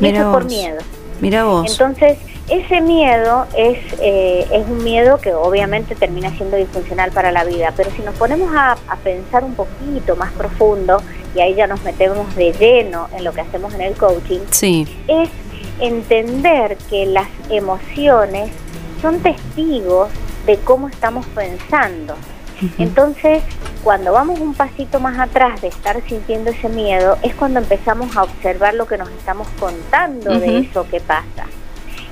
Y 0.00 0.06
eso 0.06 0.32
por 0.32 0.46
miedo. 0.46 0.78
Mira 1.20 1.44
vos. 1.44 1.70
Entonces, 1.70 2.16
ese 2.48 2.80
miedo 2.82 3.46
es, 3.56 3.78
eh, 4.00 4.46
es 4.52 4.66
un 4.66 4.84
miedo 4.84 5.18
que 5.18 5.32
obviamente 5.32 5.94
termina 5.94 6.30
siendo 6.36 6.56
disfuncional 6.56 7.10
para 7.10 7.32
la 7.32 7.44
vida, 7.44 7.72
pero 7.76 7.90
si 7.90 8.02
nos 8.02 8.14
ponemos 8.16 8.50
a, 8.54 8.76
pensar 9.02 9.44
un 9.44 9.54
poquito 9.54 10.16
más 10.16 10.32
profundo, 10.32 11.02
y 11.34 11.40
ahí 11.40 11.54
ya 11.54 11.66
nos 11.66 11.82
metemos 11.82 12.34
de 12.36 12.52
lleno 12.52 13.08
en 13.16 13.24
lo 13.24 13.32
que 13.32 13.40
hacemos 13.40 13.74
en 13.74 13.80
el 13.80 13.94
coaching, 13.94 14.40
es 15.08 15.30
entender 15.80 16.76
que 16.88 17.06
las 17.06 17.28
emociones 17.50 18.50
son 19.02 19.20
testigos 19.20 20.10
de 20.46 20.56
cómo 20.58 20.88
estamos 20.88 21.26
pensando. 21.26 22.14
Entonces, 22.78 23.42
cuando 23.82 24.12
vamos 24.12 24.38
un 24.38 24.54
pasito 24.54 25.00
más 25.00 25.18
atrás 25.18 25.60
de 25.60 25.68
estar 25.68 26.00
sintiendo 26.08 26.50
ese 26.50 26.68
miedo, 26.68 27.18
es 27.22 27.34
cuando 27.34 27.58
empezamos 27.58 28.16
a 28.16 28.22
observar 28.22 28.74
lo 28.74 28.86
que 28.86 28.96
nos 28.96 29.10
estamos 29.10 29.48
contando 29.58 30.38
de 30.38 30.58
eso 30.58 30.86
que 30.88 31.00
pasa. 31.00 31.46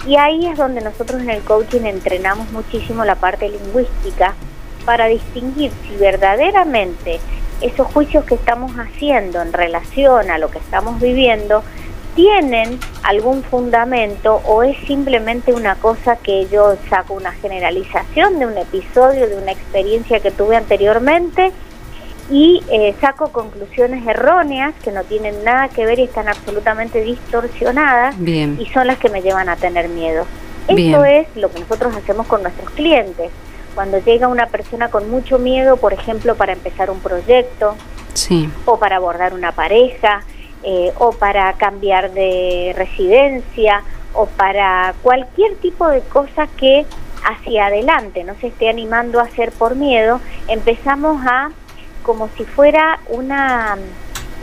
Y 0.07 0.17
ahí 0.17 0.47
es 0.47 0.59
donde 0.59 0.81
nosotros 0.81 1.21
en 1.23 1.31
el 1.31 1.43
coaching 1.43 1.83
entrenamos 1.83 2.51
muchísimo 2.51 3.05
la 3.05 3.15
parte 3.15 3.49
lingüística 3.49 4.35
para 4.85 5.07
distinguir 5.07 5.71
si 5.87 5.97
verdaderamente 5.97 7.21
esos 7.61 7.87
juicios 7.87 8.25
que 8.25 8.35
estamos 8.35 8.73
haciendo 8.73 9.41
en 9.41 9.53
relación 9.53 10.31
a 10.31 10.39
lo 10.39 10.51
que 10.51 10.59
estamos 10.59 11.01
viviendo 11.01 11.63
tienen 12.17 12.79
algún 13.05 13.43
fundamento 13.43 14.43
o 14.45 14.63
es 14.65 14.77
simplemente 14.87 15.53
una 15.53 15.77
cosa 15.77 16.17
que 16.17 16.47
yo 16.49 16.77
saco 16.91 17.15
una 17.15 17.33
generalización 17.33 18.39
de 18.39 18.47
un 18.47 18.59
episodio, 18.59 19.29
de 19.29 19.37
una 19.37 19.53
experiencia 19.53 20.21
que 20.21 20.31
tuve 20.31 20.57
anteriormente 20.57 21.53
y 22.33 22.63
eh, 22.71 22.95
saco 22.99 23.29
conclusiones 23.29 24.07
erróneas 24.07 24.75
que 24.83 24.91
no 24.91 25.05
tienen 25.05 25.45
nada 25.45 25.69
que 25.69 25.85
ver 25.85 25.99
y 25.99 26.05
están 26.05 26.29
absolutamente 26.29 27.03
distorsionadas 27.03 28.17
y 28.19 28.67
son 28.73 28.87
las 28.87 28.97
que 28.99 29.11
me 29.11 29.21
llevan 29.21 29.51
a 29.51 29.57
tener 29.57 29.91
miedo. 29.91 30.25
Eso 30.67 31.05
es 31.05 31.27
lo 31.37 31.51
que 31.51 31.61
nosotros 31.61 31.95
hacemos 31.95 32.27
con 32.27 32.43
nuestros 32.43 32.71
clientes. 32.71 33.31
Cuando 33.75 33.99
llega 33.99 34.29
una 34.29 34.47
persona 34.47 34.89
con 34.89 35.11
mucho 35.11 35.39
miedo, 35.39 35.77
por 35.77 35.93
ejemplo, 35.93 36.35
para 36.35 36.55
empezar 36.55 36.91
un 36.91 37.01
proyecto 37.01 37.77
o 38.65 38.79
para 38.79 38.97
abordar 38.97 39.35
una 39.35 39.53
pareja 39.53 40.23
eh, 40.63 40.91
o 40.99 41.13
para 41.13 41.53
cambiar 41.55 42.13
de 42.13 42.73
residencia 42.75 43.83
o 44.15 44.25
para 44.25 44.95
cualquier 45.03 45.57
tipo 45.57 45.87
de 45.89 46.01
cosa 46.01 46.47
que 46.57 46.87
hacia 47.25 47.67
adelante 47.67 48.25
no 48.25 48.35
se 48.41 48.49
esté 48.49 48.69
animando 48.69 49.21
a 49.21 49.25
hacer 49.25 49.53
por 49.53 49.77
miedo, 49.77 50.21
empezamos 50.49 51.23
a 51.27 51.51
como 52.03 52.29
si 52.37 52.45
fuera 52.45 53.01
una 53.09 53.77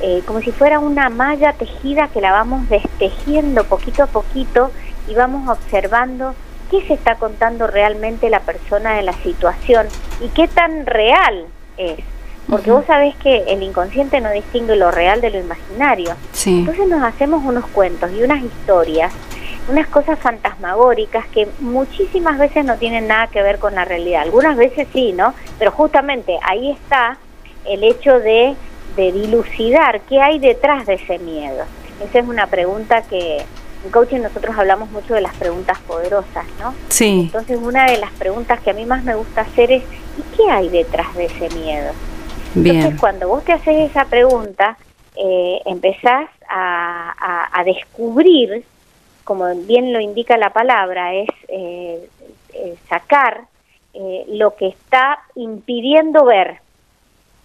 eh, 0.02 0.22
como 0.26 0.40
si 0.40 0.52
fuera 0.52 0.80
una 0.80 1.10
malla 1.10 1.54
tejida 1.54 2.08
que 2.08 2.22
la 2.22 2.32
vamos 2.32 2.70
destejiendo 2.70 3.66
poquito 3.66 4.04
a 4.04 4.08
poquito 4.08 4.72
y 5.10 5.14
vamos 5.14 5.50
observando 5.50 6.36
qué 6.72 6.82
se 6.88 6.94
está 6.94 7.16
contando 7.16 7.68
realmente 7.68 8.30
la 8.30 8.40
persona 8.40 8.94
de 8.94 9.04
la 9.04 9.14
situación 9.14 9.88
y 10.22 10.30
qué 10.30 10.48
tan 10.48 10.86
real 10.86 11.48
es. 11.78 12.00
Porque 12.50 12.72
vos 12.72 12.86
sabés 12.86 13.16
que 13.18 13.44
el 13.48 13.62
inconsciente 13.62 14.22
no 14.22 14.32
distingue 14.32 14.76
lo 14.76 14.90
real 14.90 15.22
de 15.22 15.30
lo 15.30 15.40
imaginario. 15.40 16.16
Entonces 16.46 16.88
nos 16.88 17.04
hacemos 17.04 17.44
unos 17.46 17.68
cuentos 17.68 18.12
y 18.12 18.24
unas 18.24 18.42
historias, 18.42 19.14
unas 19.68 19.88
cosas 19.88 20.18
fantasmagóricas 20.18 21.28
que 21.28 21.48
muchísimas 21.60 22.40
veces 22.40 22.66
no 22.66 22.78
tienen 22.78 23.08
nada 23.08 23.28
que 23.28 23.44
ver 23.44 23.60
con 23.60 23.76
la 23.76 23.86
realidad. 23.86 24.24
Algunas 24.24 24.58
veces 24.58 24.88
sí, 24.94 25.14
¿no? 25.14 25.36
Pero 25.60 25.72
justamente 25.72 26.40
ahí 26.42 26.72
está 26.72 27.18
el 27.66 27.84
hecho 27.84 28.20
de, 28.20 28.56
de 28.96 29.12
dilucidar 29.12 30.02
qué 30.02 30.22
hay 30.22 30.40
detrás 30.40 30.86
de 30.86 30.96
ese 30.96 31.20
miedo. 31.20 31.66
Esa 32.04 32.20
es 32.20 32.28
una 32.28 32.48
pregunta 32.48 33.02
que 33.04 33.44
en 33.84 33.92
coaching 33.92 34.20
nosotros 34.20 34.58
hablamos 34.58 34.90
mucho 34.92 35.14
de 35.14 35.22
las 35.22 35.36
preguntas 35.36 35.80
poderosas, 35.80 36.46
¿no? 36.60 36.74
Sí. 36.90 37.22
Entonces 37.26 37.58
una 37.62 37.86
de 37.86 37.98
las 37.98 38.12
preguntas 38.12 38.60
que 38.62 38.72
a 38.72 38.74
mí 38.74 38.86
más 38.86 39.04
me 39.04 39.16
gusta 39.16 39.42
hacer 39.42 39.72
es 39.72 39.84
¿y 39.84 40.36
qué 40.36 40.50
hay 40.50 40.70
detrás 40.70 41.14
de 41.16 41.26
ese 41.26 41.50
miedo? 41.56 41.92
Bien. 42.56 42.78
Entonces 42.78 43.00
cuando 43.00 43.28
vos 43.28 43.44
te 43.44 43.54
haces 43.54 43.90
esa 43.90 44.06
pregunta, 44.06 44.78
eh, 45.16 45.62
empezás 45.66 46.30
a, 46.50 47.50
a, 47.52 47.64
descubrir, 47.64 48.64
como 49.24 49.54
bien 49.54 49.92
lo 49.92 50.00
indica 50.00 50.38
la 50.38 50.52
palabra, 50.52 51.14
es 51.14 51.30
eh, 51.50 52.08
eh, 52.54 52.76
sacar 52.88 53.42
lo 54.30 54.56
que 54.56 54.68
está 54.68 55.20
impidiendo 55.36 56.24
ver 56.24 56.62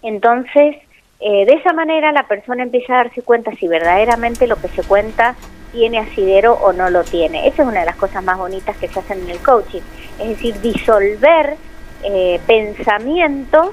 entonces, 0.07 0.77
eh, 1.19 1.45
de 1.45 1.53
esa 1.53 1.73
manera 1.73 2.11
la 2.11 2.27
persona 2.27 2.63
empieza 2.63 2.93
a 2.93 2.97
darse 2.97 3.21
cuenta 3.21 3.51
si 3.55 3.67
verdaderamente 3.67 4.47
lo 4.47 4.55
que 4.57 4.67
se 4.69 4.83
cuenta 4.83 5.35
tiene 5.71 5.99
asidero 5.99 6.53
o 6.53 6.73
no 6.73 6.89
lo 6.89 7.03
tiene. 7.03 7.47
Esa 7.47 7.63
es 7.63 7.67
una 7.67 7.81
de 7.81 7.85
las 7.85 7.95
cosas 7.95 8.23
más 8.23 8.37
bonitas 8.37 8.77
que 8.77 8.87
se 8.87 8.99
hacen 8.99 9.21
en 9.23 9.29
el 9.29 9.39
coaching, 9.39 9.81
es 10.19 10.29
decir, 10.29 10.59
disolver 10.61 11.57
eh, 12.03 12.39
pensamientos 12.47 13.69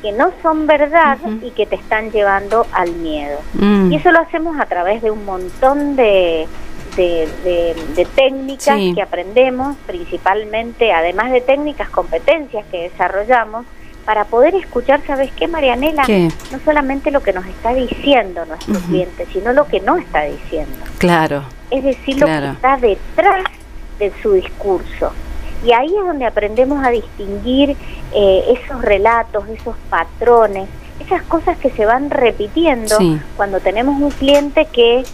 que 0.00 0.12
no 0.12 0.32
son 0.42 0.66
verdad 0.66 1.18
y 1.42 1.50
que 1.50 1.66
te 1.66 1.76
están 1.76 2.10
llevando 2.10 2.66
al 2.72 2.90
miedo. 2.92 3.38
Mm. 3.54 3.92
Y 3.92 3.96
eso 3.96 4.10
lo 4.10 4.20
hacemos 4.20 4.58
a 4.58 4.66
través 4.66 5.00
de 5.00 5.10
un 5.10 5.24
montón 5.24 5.94
de, 5.94 6.48
de, 6.96 8.06
técnicas 8.16 8.78
que 8.94 9.02
aprendemos, 9.02 9.76
principalmente, 9.86 10.92
además 10.92 11.30
de 11.30 11.40
técnicas, 11.40 11.88
competencias 11.88 12.64
que 12.70 12.82
desarrollamos, 12.90 13.64
para 14.04 14.24
poder 14.24 14.54
escuchar, 14.54 15.00
¿sabes 15.06 15.30
qué, 15.32 15.48
Marianela? 15.48 16.04
No 16.06 16.58
solamente 16.64 17.10
lo 17.10 17.22
que 17.22 17.32
nos 17.32 17.46
está 17.46 17.74
diciendo 17.74 18.44
nuestro 18.46 18.74
cliente, 18.80 19.26
sino 19.32 19.52
lo 19.52 19.66
que 19.66 19.80
no 19.80 19.96
está 19.96 20.22
diciendo. 20.22 20.76
Claro. 20.98 21.44
Es 21.70 21.84
decir, 21.84 22.18
lo 22.18 22.26
que 22.26 22.48
está 22.48 22.76
detrás 22.76 23.44
de 23.98 24.12
su 24.22 24.32
discurso. 24.32 25.12
Y 25.64 25.72
ahí 25.72 25.86
es 25.86 26.04
donde 26.04 26.26
aprendemos 26.26 26.84
a 26.84 26.90
distinguir 26.90 27.76
eh, 28.12 28.58
esos 28.58 28.82
relatos, 28.82 29.48
esos 29.48 29.76
patrones, 29.88 30.68
esas 31.00 31.22
cosas 31.22 31.56
que 31.58 31.70
se 31.70 31.86
van 31.86 32.10
repitiendo 32.10 32.98
cuando 33.36 33.60
tenemos 33.60 34.00
un 34.00 34.10
cliente 34.10 34.66
que, 34.66 35.04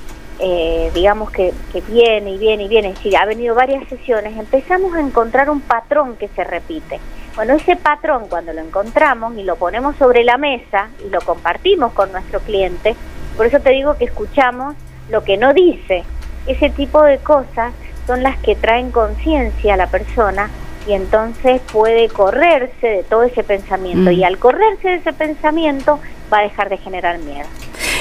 eh, 0.40 0.90
digamos, 0.94 1.30
que, 1.30 1.52
que 1.72 1.80
viene 1.80 2.30
y 2.30 2.38
viene 2.38 2.64
y 2.64 2.68
viene, 2.68 2.88
es 2.88 2.94
decir, 2.96 3.16
ha 3.16 3.24
venido 3.24 3.54
varias 3.54 3.88
sesiones, 3.88 4.36
empezamos 4.36 4.94
a 4.94 5.00
encontrar 5.00 5.50
un 5.50 5.60
patrón 5.60 6.16
que 6.16 6.28
se 6.28 6.44
repite. 6.44 7.00
Bueno, 7.34 7.54
ese 7.54 7.76
patrón 7.76 8.26
cuando 8.28 8.52
lo 8.52 8.60
encontramos 8.60 9.36
y 9.36 9.42
lo 9.42 9.56
ponemos 9.56 9.96
sobre 9.96 10.24
la 10.24 10.38
mesa 10.38 10.88
y 11.04 11.10
lo 11.10 11.20
compartimos 11.20 11.92
con 11.92 12.10
nuestro 12.12 12.40
cliente, 12.40 12.96
por 13.36 13.46
eso 13.46 13.60
te 13.60 13.70
digo 13.70 13.96
que 13.96 14.06
escuchamos 14.06 14.74
lo 15.10 15.22
que 15.22 15.36
no 15.36 15.54
dice. 15.54 16.04
Ese 16.46 16.70
tipo 16.70 17.02
de 17.02 17.18
cosas 17.18 17.72
son 18.06 18.22
las 18.22 18.38
que 18.38 18.56
traen 18.56 18.90
conciencia 18.90 19.74
a 19.74 19.76
la 19.76 19.86
persona 19.86 20.50
y 20.88 20.94
entonces 20.94 21.60
puede 21.70 22.08
correrse 22.08 22.86
de 22.86 23.02
todo 23.02 23.24
ese 23.24 23.44
pensamiento 23.44 24.10
y 24.10 24.20
mm. 24.20 24.24
al 24.24 24.38
correrse 24.38 24.88
de 24.88 24.94
ese 24.96 25.12
pensamiento 25.12 26.00
va 26.32 26.38
a 26.38 26.42
dejar 26.42 26.70
de 26.70 26.78
generar 26.78 27.18
miedo. 27.18 27.46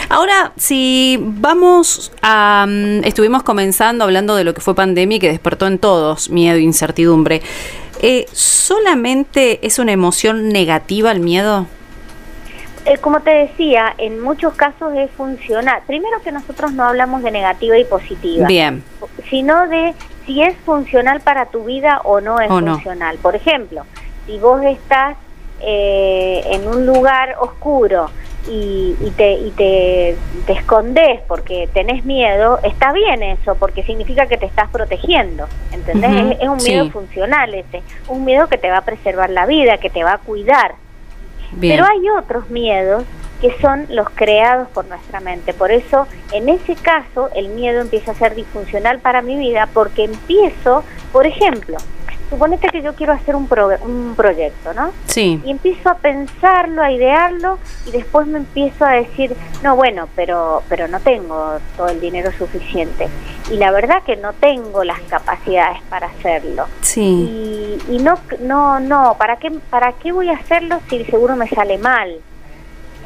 Ahora, 0.10 0.54
si 0.56 1.18
vamos 1.22 2.14
a... 2.22 2.66
Mm, 2.68 3.04
estuvimos 3.04 3.44
comenzando 3.44 4.06
hablando 4.06 4.36
de 4.36 4.46
lo 4.46 4.54
que 4.54 4.62
fue 4.62 4.74
pandemia 4.74 5.18
y 5.18 5.20
que 5.20 5.28
despertó 5.28 5.68
en 5.68 5.80
todos 5.80 6.30
miedo 6.30 6.56
e 6.56 6.62
incertidumbre. 6.62 7.42
Eh, 8.02 8.26
¿Solamente 8.32 9.66
es 9.66 9.80
una 9.80 9.92
emoción 9.92 10.50
negativa 10.50 11.12
el 11.12 11.20
miedo? 11.20 11.68
Eh, 12.86 12.98
como 13.00 13.20
te 13.20 13.32
decía, 13.32 13.94
en 13.98 14.22
muchos 14.22 14.54
casos 14.54 14.94
es 14.96 15.12
funcional. 15.12 15.82
Primero 15.88 16.22
que 16.24 16.32
nosotros 16.32 16.72
no 16.72 16.86
hablamos 16.86 17.22
de 17.22 17.32
negativa 17.32 17.78
y 17.78 17.84
positiva. 17.84 18.48
Bien. 18.48 18.82
Sino 19.30 19.68
de 19.68 19.94
si 20.28 20.44
es 20.44 20.56
funcional 20.58 21.22
para 21.22 21.48
tu 21.48 21.64
vida 21.64 22.02
o 22.04 22.22
no 22.22 22.40
es 22.40 22.50
funcional. 22.50 23.18
Por 23.18 23.36
ejemplo, 23.36 23.84
si 24.28 24.38
vos 24.38 24.62
estás 24.64 25.18
eh, 25.62 26.44
en 26.52 26.68
un 26.68 26.86
lugar 26.86 27.36
oscuro 27.40 28.12
y, 28.50 28.94
te, 29.18 29.34
y 29.34 29.52
te, 29.52 30.16
escondes 30.48 31.22
porque 31.28 31.68
tenés 31.74 32.06
miedo, 32.06 32.60
está 32.64 32.94
bien 32.94 33.24
eso, 33.24 33.56
porque 33.56 33.84
significa 33.84 34.28
que 34.28 34.38
te 34.38 34.46
estás 34.46 34.70
protegiendo, 34.70 35.48
¿entendés? 35.72 36.38
es, 36.40 36.48
un 36.48 36.58
miedo 36.58 36.90
funcional 36.90 37.54
ese, 37.54 37.82
un 38.08 38.24
miedo 38.24 38.48
que 38.48 38.58
te 38.58 38.70
va 38.70 38.78
a 38.78 38.86
preservar 38.86 39.30
la 39.30 39.46
vida, 39.46 39.78
que 39.78 39.90
te 39.90 40.04
va 40.04 40.14
a 40.14 40.18
cuidar. 40.20 40.76
Pero 41.60 41.86
hay 41.86 42.10
otros 42.10 42.50
miedos 42.50 43.04
que 43.42 43.56
son 43.62 43.86
los 43.90 44.10
creados 44.10 44.68
por 44.70 44.86
nuestra 44.86 45.20
mente. 45.20 45.54
Por 45.54 45.72
eso, 45.72 46.08
en 46.32 46.50
ese 46.50 46.76
caso, 46.76 47.30
el 47.36 47.50
miedo 47.50 47.82
empieza 47.82 48.12
a 48.12 48.16
ser 48.16 48.36
disfuncional 48.36 49.00
para 49.00 49.22
mi 49.22 49.36
vida 49.36 49.70
porque 49.74 50.06
empiezo, 50.06 50.84
por 51.12 51.28
ejemplo, 51.28 51.78
suponete 52.30 52.70
que 52.70 52.82
yo 52.82 52.94
quiero 52.96 53.14
hacer 53.14 53.36
un, 53.36 53.48
un 53.86 54.14
proyecto, 54.16 54.74
¿no? 54.74 54.92
Sí. 55.06 55.42
Y 55.46 55.52
empiezo 55.52 55.90
a 55.90 55.96
pensarlo, 55.96 56.82
a 56.82 56.92
idearlo 56.92 57.60
y 57.86 57.92
después 57.92 58.28
me 58.28 58.40
empiezo 58.40 58.86
a 58.86 58.92
decir, 58.92 59.36
no, 59.64 59.76
bueno, 59.76 60.08
pero 60.16 60.64
pero 60.70 60.88
no 60.88 61.00
tengo 61.00 61.60
todo 61.76 61.88
el 61.90 62.00
dinero 62.00 62.32
suficiente. 62.38 63.08
Y 63.50 63.58
la 63.58 63.72
verdad 63.72 64.04
que 64.04 64.18
no 64.18 64.34
tengo 64.34 64.84
las 64.84 65.00
capacidades 65.02 65.82
para 65.90 66.08
hacerlo. 66.08 66.66
Sí. 66.82 67.80
Y, 67.88 67.96
y 67.96 68.00
no 68.00 68.20
no 68.42 68.80
no, 68.80 69.16
¿para 69.18 69.38
qué 69.38 69.52
para 69.70 69.94
qué 69.94 70.12
voy 70.12 70.30
a 70.30 70.34
hacerlo 70.34 70.80
si 70.90 71.06
seguro 71.06 71.36
me 71.36 71.48
sale 71.48 71.78
mal? 71.78 72.20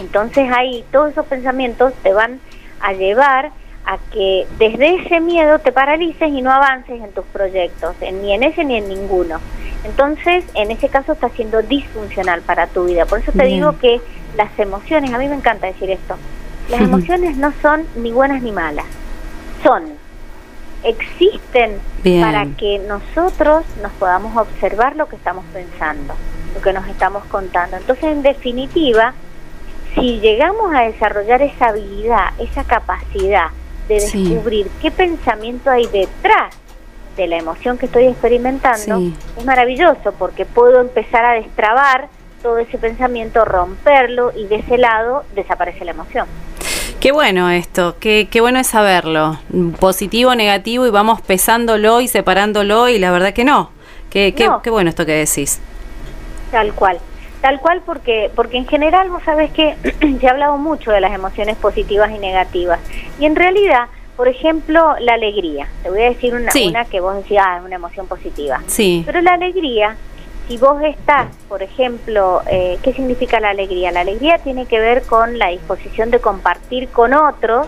Entonces 0.02 0.52
ahí 0.52 0.84
todos 0.92 1.12
esos 1.12 1.26
pensamientos 1.28 1.94
te 2.04 2.12
van 2.12 2.40
a 2.82 2.94
llevar 2.94 3.52
a 3.86 3.98
que 4.12 4.48
desde 4.58 4.96
ese 4.96 5.20
miedo 5.20 5.60
te 5.60 5.72
paralices 5.72 6.30
y 6.30 6.42
no 6.42 6.52
avances 6.52 7.02
en 7.02 7.12
tus 7.12 7.26
proyectos, 7.26 7.96
ni 8.02 8.34
en 8.34 8.44
ese 8.44 8.64
ni 8.64 8.76
en 8.76 8.90
ninguno. 8.90 9.40
Entonces, 9.84 10.44
en 10.54 10.70
ese 10.70 10.90
caso 10.90 11.14
está 11.14 11.30
siendo 11.30 11.62
disfuncional 11.62 12.42
para 12.42 12.68
tu 12.68 12.86
vida. 12.86 13.06
Por 13.06 13.20
eso 13.20 13.32
te 13.32 13.46
digo 13.46 13.78
que 13.80 14.00
las 14.38 14.58
emociones, 14.60 15.14
a 15.14 15.18
mí 15.18 15.28
me 15.28 15.36
encanta 15.36 15.68
decir 15.68 15.90
esto, 15.90 16.16
las 16.70 16.82
emociones 16.82 17.38
no 17.38 17.54
son 17.62 17.86
ni 17.96 18.12
buenas 18.12 18.42
ni 18.42 18.52
malas, 18.52 18.86
son, 19.64 19.84
existen 20.84 21.80
para 22.22 22.46
que 22.58 22.80
nosotros 22.88 23.66
nos 23.82 23.92
podamos 23.94 24.36
observar 24.38 24.96
lo 24.96 25.08
que 25.08 25.16
estamos 25.16 25.44
pensando, 25.54 26.16
lo 26.56 26.62
que 26.62 26.74
nos 26.74 26.88
estamos 26.88 27.24
contando. 27.26 27.78
Entonces, 27.78 28.06
en 28.06 28.22
definitiva, 28.22 29.14
si 29.96 30.20
llegamos 30.20 30.74
a 30.74 30.82
desarrollar 30.82 31.42
esa 31.42 31.68
habilidad, 31.70 32.30
esa 32.40 32.64
capacidad 32.64 33.48
de 33.88 33.96
descubrir 33.96 34.68
qué 34.82 34.92
pensamiento 34.92 35.70
hay 35.70 35.86
detrás 35.88 36.56
de 37.18 37.28
la 37.28 37.38
emoción 37.38 37.78
que 37.78 37.88
estoy 37.88 38.06
experimentando, 38.06 39.02
es 39.38 39.46
maravilloso 39.46 40.14
porque 40.18 40.46
puedo 40.46 40.80
empezar 40.80 41.26
a 41.26 41.34
destrabar 41.34 42.08
todo 42.42 42.58
ese 42.58 42.78
pensamiento, 42.78 43.44
romperlo 43.44 44.32
y 44.36 44.46
de 44.46 44.56
ese 44.56 44.78
lado 44.78 45.24
desaparece 45.36 45.84
la 45.86 45.92
emoción. 45.92 46.28
Qué 47.00 47.12
bueno 47.12 47.50
esto, 47.50 47.96
qué, 48.00 48.28
qué 48.32 48.42
bueno 48.42 48.60
es 48.60 48.68
saberlo, 48.68 49.40
positivo, 49.80 50.36
negativo 50.36 50.86
y 50.86 50.90
vamos 50.90 51.22
pesándolo 51.22 52.00
y 52.00 52.08
separándolo 52.08 52.90
y 52.90 53.00
la 53.00 53.12
verdad 53.12 53.34
que 53.34 53.44
no. 53.44 53.72
Qué, 54.10 54.34
qué, 54.36 54.50
qué 54.62 54.70
bueno 54.70 54.90
esto 54.90 55.06
que 55.06 55.14
decís. 55.14 55.60
Tal 56.52 56.74
cual. 56.74 57.00
Tal 57.42 57.60
cual 57.60 57.82
porque, 57.86 58.30
porque 58.36 58.58
en 58.58 58.68
general 58.68 59.10
vos 59.10 59.24
sabés 59.24 59.52
que 59.52 59.76
se 60.20 60.28
ha 60.28 60.32
hablado 60.32 60.58
mucho 60.58 60.92
de 60.92 61.02
las 61.02 61.14
emociones 61.14 61.58
positivas 61.58 62.12
y 62.12 62.20
negativas. 62.20 62.80
Y 63.20 63.26
en 63.26 63.36
realidad, 63.36 63.88
por 64.16 64.28
ejemplo, 64.28 64.96
la 65.00 65.16
alegría. 65.16 65.68
Te 65.84 65.90
voy 65.90 66.02
a 66.02 66.10
decir 66.10 66.36
una, 66.36 66.52
una 66.68 66.86
que 66.86 67.00
vos 67.00 67.16
decías, 67.16 67.44
ah, 67.48 67.58
es 67.58 67.66
una 67.66 67.76
emoción 67.76 68.08
positiva. 68.08 68.62
Sí. 68.68 69.04
Pero 69.06 69.22
la 69.22 69.34
alegría, 69.34 69.96
si 70.48 70.58
vos 70.58 70.82
estás, 70.84 71.28
por 71.50 71.64
ejemplo, 71.64 72.42
eh, 72.50 72.78
¿qué 72.84 72.94
significa 72.94 73.40
la 73.40 73.50
alegría? 73.50 73.92
La 73.92 74.02
alegría 74.02 74.38
tiene 74.38 74.68
que 74.68 74.80
ver 74.80 75.02
con 75.04 75.40
la 75.40 75.48
disposición 75.48 76.12
de 76.12 76.20
compartir 76.20 76.90
con 76.90 77.14
otros 77.14 77.68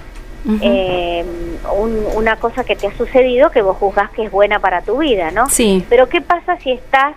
eh, 0.62 1.24
una 2.16 2.36
cosa 2.36 2.66
que 2.66 2.76
te 2.76 2.88
ha 2.88 2.98
sucedido 2.98 3.50
que 3.50 3.62
vos 3.62 3.78
juzgás 3.78 4.12
que 4.12 4.26
es 4.26 4.32
buena 4.32 4.60
para 4.60 4.82
tu 4.82 4.98
vida, 4.98 5.32
¿no? 5.32 5.50
Sí. 5.50 5.86
Pero 5.90 6.10
¿qué 6.10 6.22
pasa 6.22 6.58
si 6.58 6.72
estás 6.72 7.16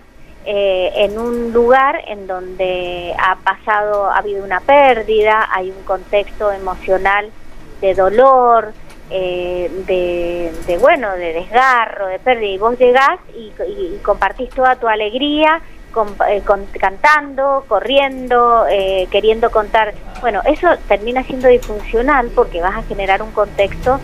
eh, 0.49 1.03
en 1.03 1.19
un 1.19 1.51
lugar 1.51 2.01
en 2.07 2.25
donde 2.25 3.13
ha 3.19 3.35
pasado, 3.35 4.09
ha 4.09 4.19
habido 4.19 4.45
una 4.45 4.61
pérdida, 4.61 5.45
hay 5.53 5.71
un 5.71 5.83
contexto 5.83 6.53
emocional 6.53 7.29
de 7.81 7.93
dolor, 7.93 8.71
eh, 9.09 9.69
de, 9.85 10.77
bueno, 10.77 11.11
de 11.11 11.33
desgarro, 11.33 12.07
de 12.07 12.19
pérdida, 12.19 12.47
y 12.47 12.57
vos 12.57 12.79
llegás 12.79 13.19
y, 13.35 13.51
compartís 14.03 14.49
toda 14.51 14.77
tu 14.77 14.87
alegría 14.87 15.59
eh, 16.29 16.41
cantando, 16.79 17.65
corriendo, 17.67 18.63
queriendo 19.11 19.51
contar. 19.51 19.95
Bueno, 20.21 20.41
eso 20.45 20.69
termina 20.87 21.23
siendo 21.23 21.49
disfuncional 21.49 22.31
porque 22.33 22.61
vas 22.61 22.77
a 22.77 22.83
generar 22.83 23.21
un 23.21 23.31
contexto 23.31 23.99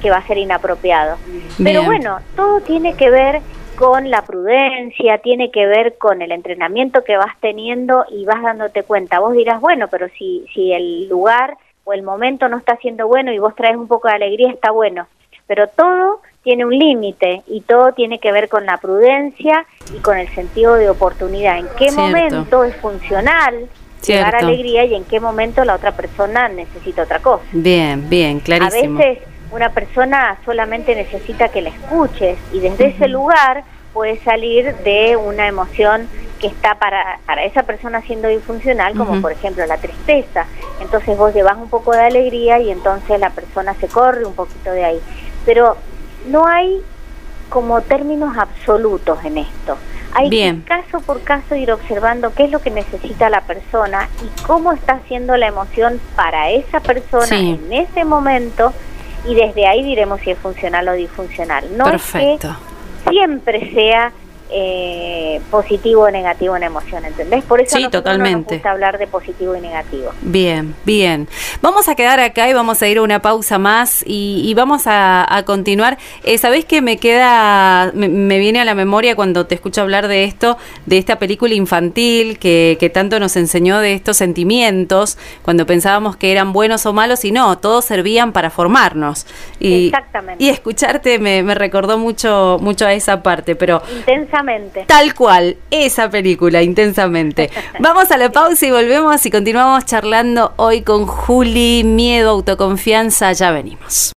que 0.00 0.10
va 0.10 0.18
a 0.18 0.26
ser 0.28 0.38
inapropiado. 0.38 1.16
Pero 1.60 1.82
bueno, 1.82 2.20
todo 2.36 2.60
tiene 2.60 2.94
que 2.94 3.10
ver 3.10 3.40
con 3.78 4.10
la 4.10 4.22
prudencia, 4.22 5.18
tiene 5.18 5.52
que 5.52 5.66
ver 5.66 5.96
con 5.98 6.20
el 6.20 6.32
entrenamiento 6.32 7.04
que 7.04 7.16
vas 7.16 7.38
teniendo 7.40 8.04
y 8.10 8.24
vas 8.24 8.42
dándote 8.42 8.82
cuenta. 8.82 9.20
Vos 9.20 9.34
dirás, 9.34 9.60
bueno, 9.60 9.86
pero 9.88 10.08
si, 10.18 10.44
si 10.52 10.72
el 10.72 11.08
lugar 11.08 11.56
o 11.84 11.92
el 11.92 12.02
momento 12.02 12.48
no 12.48 12.58
está 12.58 12.76
siendo 12.78 13.06
bueno 13.06 13.32
y 13.32 13.38
vos 13.38 13.54
traes 13.54 13.76
un 13.76 13.86
poco 13.86 14.08
de 14.08 14.14
alegría, 14.14 14.50
está 14.50 14.72
bueno. 14.72 15.06
Pero 15.46 15.68
todo 15.68 16.20
tiene 16.42 16.64
un 16.64 16.76
límite 16.76 17.42
y 17.46 17.60
todo 17.60 17.92
tiene 17.92 18.18
que 18.18 18.32
ver 18.32 18.48
con 18.48 18.66
la 18.66 18.78
prudencia 18.78 19.64
y 19.94 19.98
con 19.98 20.18
el 20.18 20.28
sentido 20.30 20.74
de 20.74 20.90
oportunidad. 20.90 21.58
¿En 21.58 21.68
qué 21.78 21.92
momento 21.92 22.64
es 22.64 22.74
funcional 22.76 23.68
llevar 24.04 24.34
alegría 24.34 24.84
y 24.86 24.94
en 24.96 25.04
qué 25.04 25.20
momento 25.20 25.64
la 25.64 25.76
otra 25.76 25.92
persona 25.92 26.48
necesita 26.48 27.02
otra 27.02 27.20
cosa? 27.20 27.44
Bien, 27.52 28.10
bien, 28.10 28.40
clarísimo. 28.40 28.98
A 29.00 29.04
veces 29.04 29.37
una 29.50 29.70
persona 29.70 30.38
solamente 30.44 30.94
necesita 30.94 31.48
que 31.48 31.62
la 31.62 31.70
escuches 31.70 32.38
y 32.52 32.60
desde 32.60 32.88
ese 32.88 33.08
lugar 33.08 33.64
puede 33.92 34.18
salir 34.20 34.74
de 34.76 35.16
una 35.16 35.46
emoción 35.46 36.08
que 36.38 36.46
está 36.46 36.76
para, 36.76 37.18
para 37.26 37.44
esa 37.44 37.64
persona 37.64 38.00
siendo 38.02 38.28
disfuncional, 38.28 38.94
como 38.94 39.20
por 39.20 39.32
ejemplo 39.32 39.66
la 39.66 39.78
tristeza. 39.78 40.46
Entonces 40.80 41.16
vos 41.16 41.34
llevas 41.34 41.56
un 41.56 41.68
poco 41.68 41.92
de 41.92 42.02
alegría 42.02 42.60
y 42.60 42.70
entonces 42.70 43.18
la 43.18 43.30
persona 43.30 43.74
se 43.74 43.88
corre 43.88 44.24
un 44.24 44.34
poquito 44.34 44.70
de 44.70 44.84
ahí. 44.84 45.00
Pero 45.44 45.76
no 46.28 46.46
hay 46.46 46.80
como 47.48 47.80
términos 47.80 48.36
absolutos 48.36 49.18
en 49.24 49.38
esto. 49.38 49.76
Hay 50.14 50.30
que 50.30 50.62
caso 50.64 51.00
por 51.00 51.22
caso 51.22 51.54
ir 51.54 51.70
observando 51.70 52.32
qué 52.34 52.44
es 52.44 52.50
lo 52.50 52.60
que 52.60 52.70
necesita 52.70 53.28
la 53.28 53.42
persona 53.42 54.08
y 54.22 54.42
cómo 54.42 54.72
está 54.72 54.94
haciendo 54.94 55.36
la 55.36 55.48
emoción 55.48 56.00
para 56.16 56.50
esa 56.50 56.80
persona 56.80 57.36
en 57.36 57.72
ese 57.72 58.04
momento 58.04 58.72
y 59.26 59.34
desde 59.34 59.66
ahí 59.66 59.82
diremos 59.82 60.20
si 60.20 60.30
es 60.30 60.38
funcional 60.38 60.88
o 60.88 60.92
disfuncional. 60.92 61.64
No 61.76 61.84
Perfecto. 61.84 62.56
que 63.04 63.10
siempre 63.10 63.72
sea 63.72 64.12
eh, 64.50 65.40
positivo 65.50 66.02
o 66.02 66.10
negativo 66.10 66.56
en 66.56 66.62
emoción, 66.62 67.04
¿entendés? 67.04 67.44
Por 67.44 67.60
eso 67.60 67.76
sí, 67.76 67.86
totalmente. 67.90 68.36
nos 68.36 68.46
gusta 68.46 68.70
hablar 68.70 68.98
de 68.98 69.06
positivo 69.06 69.54
y 69.54 69.60
negativo. 69.60 70.10
Bien, 70.22 70.74
bien. 70.84 71.28
Vamos 71.60 71.88
a 71.88 71.94
quedar 71.94 72.18
acá 72.20 72.48
y 72.48 72.54
vamos 72.54 72.80
a 72.82 72.88
ir 72.88 72.98
a 72.98 73.02
una 73.02 73.20
pausa 73.20 73.58
más 73.58 74.02
y, 74.06 74.52
vamos 74.54 74.84
a, 74.86 75.42
continuar. 75.44 75.98
Eh, 76.24 76.38
¿Sabés 76.38 76.64
que 76.64 76.80
me 76.80 76.96
queda, 76.96 77.92
me, 77.94 78.38
viene 78.38 78.60
a 78.60 78.64
la 78.64 78.74
memoria 78.74 79.14
cuando 79.14 79.46
te 79.46 79.54
escucho 79.54 79.82
hablar 79.82 80.08
de 80.08 80.24
esto, 80.24 80.56
de 80.86 80.98
esta 80.98 81.18
película 81.18 81.54
infantil 81.54 82.38
que, 82.38 82.76
que 82.80 82.90
tanto 82.90 83.20
nos 83.20 83.36
enseñó 83.36 83.78
de 83.80 83.92
estos 83.92 84.16
sentimientos, 84.16 85.18
cuando 85.42 85.66
pensábamos 85.66 86.16
que 86.16 86.32
eran 86.32 86.52
buenos 86.52 86.86
o 86.86 86.92
malos 86.92 87.24
y 87.24 87.32
no, 87.32 87.58
todos 87.58 87.84
servían 87.84 88.32
para 88.32 88.50
formarnos. 88.50 89.26
Y, 89.60 89.88
Exactamente. 89.88 90.42
Y 90.42 90.48
escucharte 90.48 91.18
me, 91.18 91.42
me 91.42 91.54
recordó 91.54 91.98
mucho, 91.98 92.58
mucho 92.60 92.86
a 92.86 92.94
esa 92.94 93.22
parte, 93.22 93.54
pero... 93.54 93.82
Intensa 93.94 94.37
Tal 94.86 95.14
cual, 95.14 95.56
esa 95.70 96.10
película, 96.10 96.62
intensamente. 96.62 97.50
Vamos 97.80 98.10
a 98.10 98.16
la 98.16 98.30
pausa 98.30 98.66
y 98.66 98.70
volvemos 98.70 99.24
y 99.24 99.30
continuamos 99.30 99.84
charlando 99.84 100.52
hoy 100.56 100.82
con 100.82 101.06
Juli, 101.06 101.84
miedo, 101.84 102.30
autoconfianza, 102.30 103.32
ya 103.32 103.50
venimos. 103.50 104.12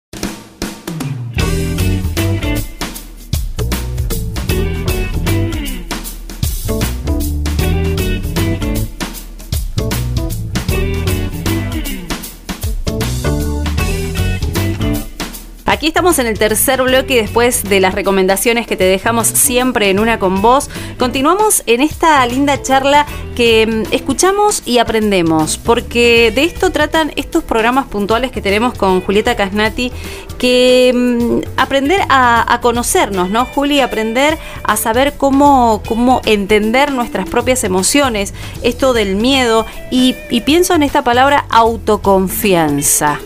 Aquí 15.80 15.86
estamos 15.86 16.18
en 16.18 16.26
el 16.26 16.38
tercer 16.38 16.82
bloque 16.82 17.22
después 17.22 17.64
de 17.64 17.80
las 17.80 17.94
recomendaciones 17.94 18.66
que 18.66 18.76
te 18.76 18.84
dejamos 18.84 19.28
siempre 19.28 19.88
en 19.88 19.98
una 19.98 20.18
con 20.18 20.42
vos, 20.42 20.68
continuamos 20.98 21.62
en 21.64 21.80
esta 21.80 22.26
linda 22.26 22.60
charla 22.60 23.06
que 23.34 23.66
mm, 23.66 23.94
escuchamos 23.94 24.62
y 24.66 24.76
aprendemos, 24.76 25.56
porque 25.56 26.32
de 26.34 26.44
esto 26.44 26.68
tratan 26.68 27.14
estos 27.16 27.44
programas 27.44 27.86
puntuales 27.86 28.30
que 28.30 28.42
tenemos 28.42 28.74
con 28.74 29.00
Julieta 29.00 29.36
Casnati, 29.36 29.90
que 30.36 30.92
mm, 30.94 31.58
aprender 31.58 32.02
a, 32.10 32.58
conocernos, 32.60 33.30
¿no, 33.30 33.46
Juli? 33.46 33.80
Aprender 33.80 34.36
a 34.64 34.76
saber 34.76 35.14
cómo, 35.16 35.82
cómo 35.88 36.20
entender 36.26 36.92
nuestras 36.92 37.26
propias 37.26 37.64
emociones, 37.64 38.34
esto 38.62 38.92
del 38.92 39.16
miedo, 39.16 39.64
y 39.90 40.12
pienso 40.42 40.74
en 40.74 40.82
esta 40.82 41.02
palabra 41.02 41.46
autoconfianza. 41.48 43.18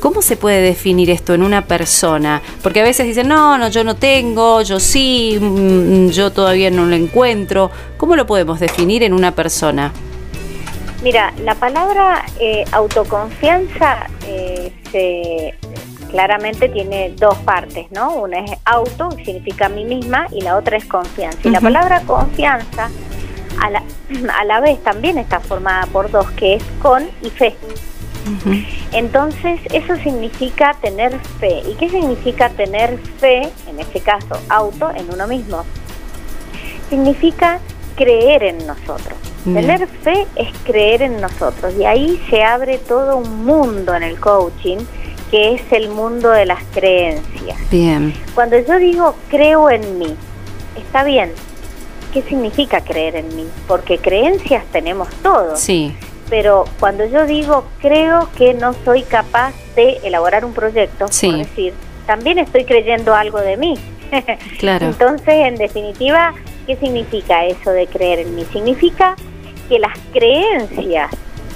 ¿Cómo 0.00 0.22
se 0.22 0.36
puede 0.36 0.62
definir 0.62 1.10
esto 1.10 1.34
en 1.34 1.42
una 1.42 1.66
persona? 1.66 2.40
Porque 2.62 2.80
a 2.80 2.84
veces 2.84 3.06
dicen, 3.06 3.28
no, 3.28 3.58
no, 3.58 3.68
yo 3.68 3.84
no 3.84 3.96
tengo, 3.96 4.62
yo 4.62 4.80
sí, 4.80 5.38
mm, 5.38 6.08
yo 6.08 6.32
todavía 6.32 6.70
no 6.70 6.86
lo 6.86 6.96
encuentro. 6.96 7.70
¿Cómo 7.98 8.16
lo 8.16 8.26
podemos 8.26 8.60
definir 8.60 9.02
en 9.02 9.12
una 9.12 9.32
persona? 9.32 9.92
Mira, 11.02 11.32
la 11.44 11.54
palabra 11.54 12.24
eh, 12.38 12.64
autoconfianza 12.72 14.06
eh, 14.26 15.54
claramente 16.10 16.68
tiene 16.68 17.14
dos 17.16 17.36
partes, 17.38 17.86
¿no? 17.90 18.14
Una 18.14 18.40
es 18.40 18.52
auto, 18.64 19.10
que 19.10 19.24
significa 19.24 19.66
a 19.66 19.68
mí 19.68 19.84
misma, 19.84 20.26
y 20.32 20.40
la 20.40 20.56
otra 20.56 20.76
es 20.76 20.84
confianza. 20.84 21.38
Y 21.44 21.50
la 21.50 21.60
palabra 21.60 22.02
confianza 22.02 22.90
a 23.60 23.70
la, 23.70 23.82
a 24.38 24.44
la 24.44 24.60
vez 24.60 24.82
también 24.82 25.18
está 25.18 25.40
formada 25.40 25.86
por 25.86 26.10
dos, 26.10 26.30
que 26.32 26.54
es 26.54 26.62
con 26.82 27.08
y 27.22 27.30
fe. 27.30 27.54
Entonces, 28.92 29.60
eso 29.72 29.96
significa 29.96 30.76
tener 30.80 31.18
fe. 31.38 31.62
¿Y 31.68 31.74
qué 31.74 31.88
significa 31.88 32.50
tener 32.50 32.98
fe, 33.18 33.42
en 33.68 33.80
este 33.80 34.00
caso, 34.00 34.36
auto, 34.48 34.90
en 34.94 35.12
uno 35.12 35.26
mismo? 35.26 35.64
Significa 36.88 37.60
creer 37.96 38.42
en 38.42 38.66
nosotros. 38.66 39.16
Tener 39.44 39.86
fe 39.86 40.26
es 40.36 40.48
creer 40.64 41.02
en 41.02 41.20
nosotros. 41.20 41.74
Y 41.78 41.84
ahí 41.84 42.22
se 42.28 42.42
abre 42.42 42.78
todo 42.78 43.16
un 43.16 43.44
mundo 43.44 43.94
en 43.94 44.02
el 44.02 44.18
coaching 44.20 44.78
que 45.30 45.54
es 45.54 45.62
el 45.70 45.88
mundo 45.88 46.30
de 46.30 46.44
las 46.44 46.62
creencias. 46.72 47.56
Bien. 47.70 48.12
Cuando 48.34 48.58
yo 48.58 48.78
digo 48.78 49.14
creo 49.28 49.70
en 49.70 49.98
mí, 49.98 50.14
está 50.76 51.04
bien. 51.04 51.32
¿Qué 52.12 52.22
significa 52.22 52.80
creer 52.80 53.14
en 53.14 53.36
mí? 53.36 53.46
Porque 53.68 53.98
creencias 53.98 54.64
tenemos 54.72 55.08
todos. 55.22 55.60
Sí 55.60 55.96
pero 56.30 56.64
cuando 56.78 57.04
yo 57.04 57.26
digo 57.26 57.64
creo 57.80 58.28
que 58.38 58.54
no 58.54 58.72
soy 58.84 59.02
capaz 59.02 59.52
de 59.74 59.98
elaborar 60.04 60.44
un 60.44 60.54
proyecto, 60.54 61.06
por 61.06 61.36
decir, 61.36 61.74
también 62.06 62.38
estoy 62.38 62.64
creyendo 62.64 63.14
algo 63.14 63.40
de 63.40 63.56
mí. 63.56 63.74
Claro. 64.58 64.86
Entonces, 64.86 65.28
en 65.28 65.54
definitiva, 65.54 66.34
¿qué 66.66 66.74
significa 66.76 67.46
eso 67.46 67.70
de 67.70 67.86
creer 67.86 68.18
en 68.18 68.34
mí? 68.34 68.44
Significa 68.52 69.14
que 69.68 69.78
las 69.78 69.96
creencias 70.12 71.10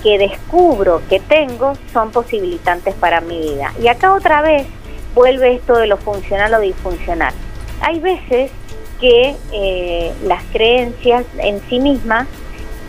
que 0.04 0.18
descubro 0.18 1.02
que 1.08 1.18
tengo 1.18 1.72
son 1.92 2.12
posibilitantes 2.12 2.94
para 2.94 3.20
mi 3.20 3.40
vida. 3.40 3.72
Y 3.82 3.88
acá 3.88 4.12
otra 4.12 4.40
vez 4.40 4.66
vuelve 5.14 5.54
esto 5.56 5.74
de 5.76 5.88
lo 5.88 5.96
funcional 5.96 6.54
o 6.54 6.60
disfuncional. 6.60 7.34
Hay 7.80 7.98
veces 7.98 8.52
que 9.00 9.34
eh, 9.52 10.12
las 10.24 10.44
creencias 10.52 11.24
en 11.38 11.60
sí 11.68 11.80
mismas 11.80 12.28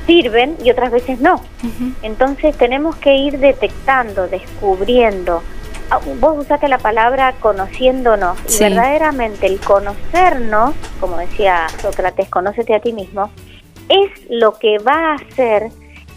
sirven 0.05 0.57
y 0.63 0.71
otras 0.71 0.91
veces 0.91 1.19
no. 1.19 1.41
Entonces 2.01 2.55
tenemos 2.57 2.95
que 2.95 3.15
ir 3.15 3.39
detectando, 3.39 4.27
descubriendo. 4.27 5.41
Ah, 5.89 5.99
vos 6.19 6.39
usaste 6.39 6.67
la 6.67 6.79
palabra 6.79 7.35
conociéndonos 7.39 8.37
y 8.49 8.59
verdaderamente 8.59 9.45
el 9.45 9.59
conocernos, 9.59 10.73
como 10.99 11.17
decía 11.17 11.67
Sócrates, 11.79 12.27
conócete 12.29 12.73
a 12.73 12.79
ti 12.79 12.91
mismo, 12.91 13.29
es 13.89 14.09
lo 14.29 14.53
que 14.53 14.79
va 14.79 15.11
a 15.11 15.15
hacer 15.15 15.69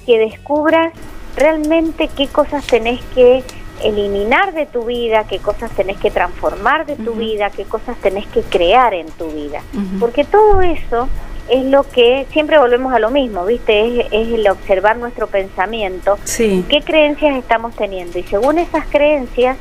que 0.07 0.19
descubras 0.19 0.93
realmente 1.37 2.09
qué 2.09 2.29
cosas 2.29 2.67
tenés 2.67 3.03
que 3.15 3.45
eliminar 3.85 4.55
de 4.55 4.67
tu 4.67 4.85
vida, 4.85 5.25
qué 5.25 5.39
cosas 5.39 5.71
tenés 5.73 5.99
que 5.99 6.11
transformar 6.11 6.87
de 6.87 6.97
tu 6.97 7.13
vida, 7.13 7.51
qué 7.51 7.65
cosas 7.65 7.97
tenés 7.99 8.27
que 8.27 8.41
crear 8.41 8.95
en 8.95 9.07
tu 9.13 9.29
vida. 9.29 9.61
Porque 10.01 10.25
todo 10.25 10.63
eso 10.63 11.09
es 11.51 11.65
lo 11.65 11.83
que 11.85 12.27
siempre 12.31 12.59
volvemos 12.59 12.93
a 12.93 12.99
lo 12.99 13.11
mismo, 13.11 13.45
¿viste? 13.45 14.07
Es, 14.07 14.29
el 14.29 14.49
observar 14.49 14.97
nuestro 14.97 15.27
pensamiento, 15.27 16.19
sí. 16.25 16.65
qué 16.69 16.83
creencias 16.83 17.37
estamos 17.37 17.75
teniendo 17.75 18.19
y 18.19 18.23
según 18.25 18.59
esas 18.59 18.87
creencias 18.87 19.57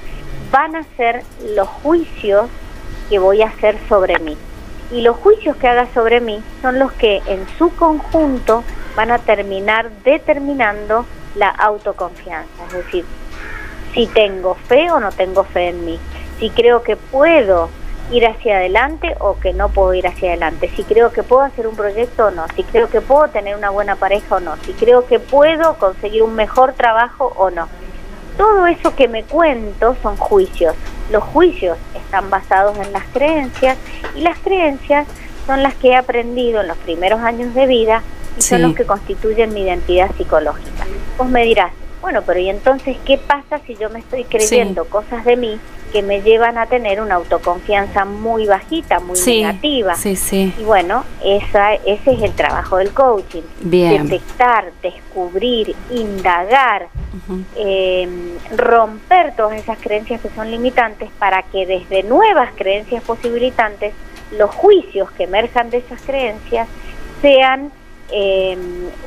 van 0.52 0.76
a 0.76 0.84
ser 0.96 1.24
los 1.56 1.68
juicios 1.68 2.48
que 3.10 3.20
voy 3.20 3.42
a 3.42 3.48
hacer 3.48 3.78
sobre 3.88 4.20
mí. 4.20 4.38
Y 4.92 5.02
los 5.02 5.18
juicios 5.18 5.58
que 5.58 5.68
haga 5.68 5.88
sobre 5.94 6.22
mí 6.22 6.42
son 6.62 6.80
los 6.80 6.92
que 6.94 7.22
en 7.28 7.46
su 7.58 7.76
conjunto 7.76 8.64
van 8.96 9.12
a 9.12 9.20
terminar 9.20 9.90
determinando 10.04 11.06
la 11.36 11.50
autoconfianza, 11.50 12.66
es 12.68 12.74
decir, 12.74 13.06
si 13.94 14.08
tengo 14.08 14.56
fe 14.56 14.90
o 14.92 15.00
no 15.00 15.12
tengo 15.12 15.44
fe 15.44 15.70
en 15.70 15.86
mí, 15.86 16.00
si 16.40 16.50
creo 16.50 16.84
que 16.84 16.96
puedo 16.96 17.70
ir 18.12 18.26
hacia 18.26 18.58
adelante 18.58 19.16
o 19.20 19.38
que 19.40 19.54
no 19.54 19.70
puedo 19.70 19.94
ir 19.94 20.08
hacia 20.08 20.30
adelante, 20.30 20.70
si 20.76 20.84
creo 20.84 21.12
que 21.12 21.24
puedo 21.24 21.42
hacer 21.42 21.68
un 21.68 21.76
proyecto 21.76 22.28
o 22.28 22.32
no, 22.32 22.46
si 22.56 22.64
creo 22.64 22.90
que 22.90 23.02
puedo 23.02 23.28
tener 23.30 23.56
una 23.56 23.70
buena 23.70 23.96
pareja 23.96 24.36
o 24.36 24.40
no, 24.40 24.56
si 24.66 24.74
creo 24.74 25.06
que 25.06 25.20
puedo 25.20 25.76
conseguir 25.76 26.24
un 26.24 26.36
mejor 26.36 26.74
trabajo 26.74 27.34
o 27.36 27.50
no. 27.50 27.68
Todo 28.38 28.68
eso 28.68 28.96
que 28.96 29.08
me 29.08 29.24
cuento 29.24 29.96
son 30.02 30.16
juicios. 30.16 30.76
Los 31.12 31.24
juicios 31.24 31.78
están 31.96 32.30
basados 32.30 32.78
en 32.78 32.94
las 32.94 33.04
creencias 33.06 33.78
y 34.16 34.22
las 34.22 34.38
creencias 34.40 35.08
son 35.48 35.64
las 35.64 35.74
que 35.76 35.90
he 35.90 35.96
aprendido 35.96 36.62
en 36.62 36.68
los 36.68 36.78
primeros 36.78 37.20
años 37.22 37.54
de 37.56 37.66
vida 37.66 38.04
y 38.38 38.42
son 38.42 38.62
los 38.62 38.76
que 38.76 38.86
constituyen 38.86 39.54
mi 39.54 39.64
identidad 39.64 40.12
psicológica. 40.16 40.86
Vos 41.18 41.28
me 41.28 41.44
dirás, 41.44 41.72
bueno, 42.02 42.22
pero 42.26 42.40
¿y 42.40 42.50
entonces 42.50 42.96
qué 43.06 43.18
pasa 43.18 43.60
si 43.66 43.76
yo 43.76 43.90
me 43.90 44.00
estoy 44.00 44.24
creyendo 44.24 44.86
cosas 44.86 45.26
de 45.26 45.36
mí 45.36 45.60
que 45.92 46.02
me 46.02 46.22
llevan 46.22 46.58
a 46.58 46.66
tener 46.66 47.02
una 47.02 47.16
autoconfianza 47.16 48.06
muy 48.06 48.46
bajita, 48.46 49.00
muy 49.00 49.20
negativa. 49.20 49.96
Sí, 49.96 50.16
sí. 50.16 50.54
Y 50.58 50.64
bueno, 50.64 51.04
esa, 51.24 51.76
ese 51.76 52.12
es 52.12 52.22
el 52.22 52.34
trabajo 52.34 52.78
del 52.78 52.92
coaching. 52.92 53.44
Bien. 53.62 54.08
Detectar, 54.08 54.72
descubrir, 54.82 55.76
indagar, 55.90 56.90
em, 57.56 58.38
romper 58.56 59.36
todas 59.36 59.60
esas 59.60 59.78
creencias 59.80 60.22
que 60.22 60.30
son 60.30 60.52
limitantes 60.52 61.10
para 61.18 61.44
que 61.44 61.66
desde 61.66 62.04
nuevas 62.04 62.52
creencias 62.56 63.04
posibilitantes 63.04 63.94
los 64.38 64.54
juicios 64.54 65.10
que 65.12 65.24
emerjan 65.24 65.70
de 65.70 65.78
esas 65.78 66.02
creencias 66.02 66.68
sean 67.22 67.72
eh, 68.12 68.58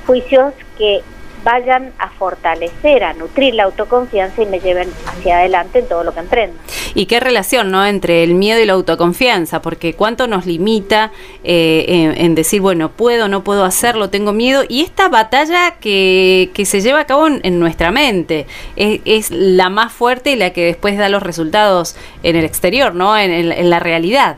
juicios 0.07 0.55
que 0.77 1.03
vayan 1.45 1.93
a 1.99 2.09
fortalecer, 2.11 3.05
a 3.05 3.13
nutrir 3.13 3.55
la 3.55 3.65
autoconfianza 3.65 4.43
y 4.43 4.47
me 4.47 4.61
lleven 4.61 4.89
hacia 5.07 5.39
adelante 5.39 5.81
en 5.81 5.89
todo 5.89 6.05
lo 6.05 6.13
que 6.13 6.21
emprendo. 6.21 6.57
Y 6.95 7.07
qué 7.07 7.21
relación, 7.21 7.71
¿no? 7.71 7.87
Entre 7.87 8.25
el 8.25 8.35
miedo 8.35 8.61
y 8.61 8.67
la 8.67 8.73
autoconfianza, 8.73 9.63
porque 9.63 9.95
cuánto 9.95 10.27
nos 10.27 10.47
limita 10.47 11.13
eh, 11.45 12.15
en, 12.17 12.35
decir, 12.35 12.61
bueno, 12.61 12.91
puedo, 12.91 13.29
no 13.29 13.45
puedo 13.45 13.65
hacerlo, 13.65 14.11
tengo 14.11 14.33
miedo, 14.33 14.65
y 14.69 14.83
esta 14.83 15.09
batalla 15.09 15.77
que, 15.81 16.51
que 16.53 16.65
se 16.65 16.81
lleva 16.81 17.01
a 17.01 17.07
cabo 17.07 17.27
en, 17.27 17.61
nuestra 17.61 17.91
mente 17.91 18.47
es, 18.77 19.31
la 19.31 19.69
más 19.69 19.93
fuerte 19.93 20.33
y 20.33 20.37
la 20.37 20.51
que 20.51 20.65
después 20.65 20.97
da 20.97 21.09
los 21.09 21.23
resultados 21.23 21.97
en 22.23 22.37
el 22.37 22.45
exterior, 22.45 22.95
¿no? 22.95 23.17
en, 23.17 23.31
en 23.31 23.71
la 23.71 23.79
realidad. 23.81 24.37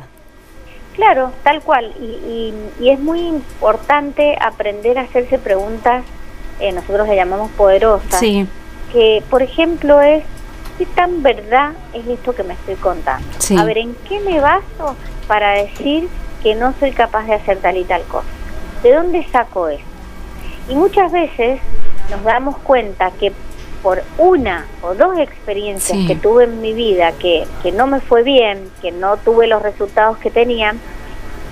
Claro, 0.95 1.33
tal 1.43 1.63
cual. 1.63 1.93
Y, 2.01 2.53
y, 2.79 2.91
es 2.91 3.01
muy 3.01 3.21
importante 3.21 4.37
aprender 4.41 4.99
a 4.99 5.03
hacerse 5.03 5.39
preguntas, 5.39 6.05
eh, 6.63 6.73
nosotros 6.73 7.09
le 7.09 7.17
llamamos 7.17 7.51
poderosas. 7.53 8.21
Sí. 8.21 8.47
Que, 8.93 9.23
por 9.29 9.43
ejemplo, 9.43 10.01
es, 10.01 10.23
¿qué 10.79 10.87
tan 10.87 11.23
verdad 11.23 11.73
es 11.93 12.07
esto 12.07 12.35
que 12.35 12.43
me 12.43 12.55
estoy 12.55 12.77
contando? 12.77 13.27
A 13.59 13.65
ver, 13.65 13.79
¿en 13.79 13.95
qué 14.09 14.21
me 14.21 14.41
baso 14.41 14.97
para 15.27 15.53
decir 15.53 16.09
que 16.43 16.55
no 16.55 16.75
soy 16.79 16.93
capaz 16.93 17.25
de 17.27 17.35
hacer 17.35 17.59
tal 17.59 17.77
y 17.77 17.85
tal 17.85 18.03
cosa? 18.03 18.27
¿De 18.83 18.95
dónde 18.95 19.27
saco 19.31 19.69
eso? 19.69 19.85
Y 20.69 20.75
muchas 20.75 21.11
veces 21.11 21.61
nos 22.11 22.23
damos 22.23 22.57
cuenta 22.59 23.11
que 23.13 23.33
por 23.83 24.03
una 24.19 24.67
o 24.83 24.95
dos 24.95 25.19
experiencias 25.19 26.07
que 26.07 26.15
tuve 26.15 26.45
en 26.45 26.61
mi 26.61 26.73
vida 26.73 27.13
que, 27.13 27.45
que 27.65 27.73
no 27.73 27.89
me 27.89 28.01
fue 28.01 28.23
bien, 28.23 28.71
que 28.81 28.93
no 28.93 29.17
tuve 29.17 29.49
los 29.49 29.61
resultados 29.61 30.19
que 30.19 30.31
tenían, 30.31 30.79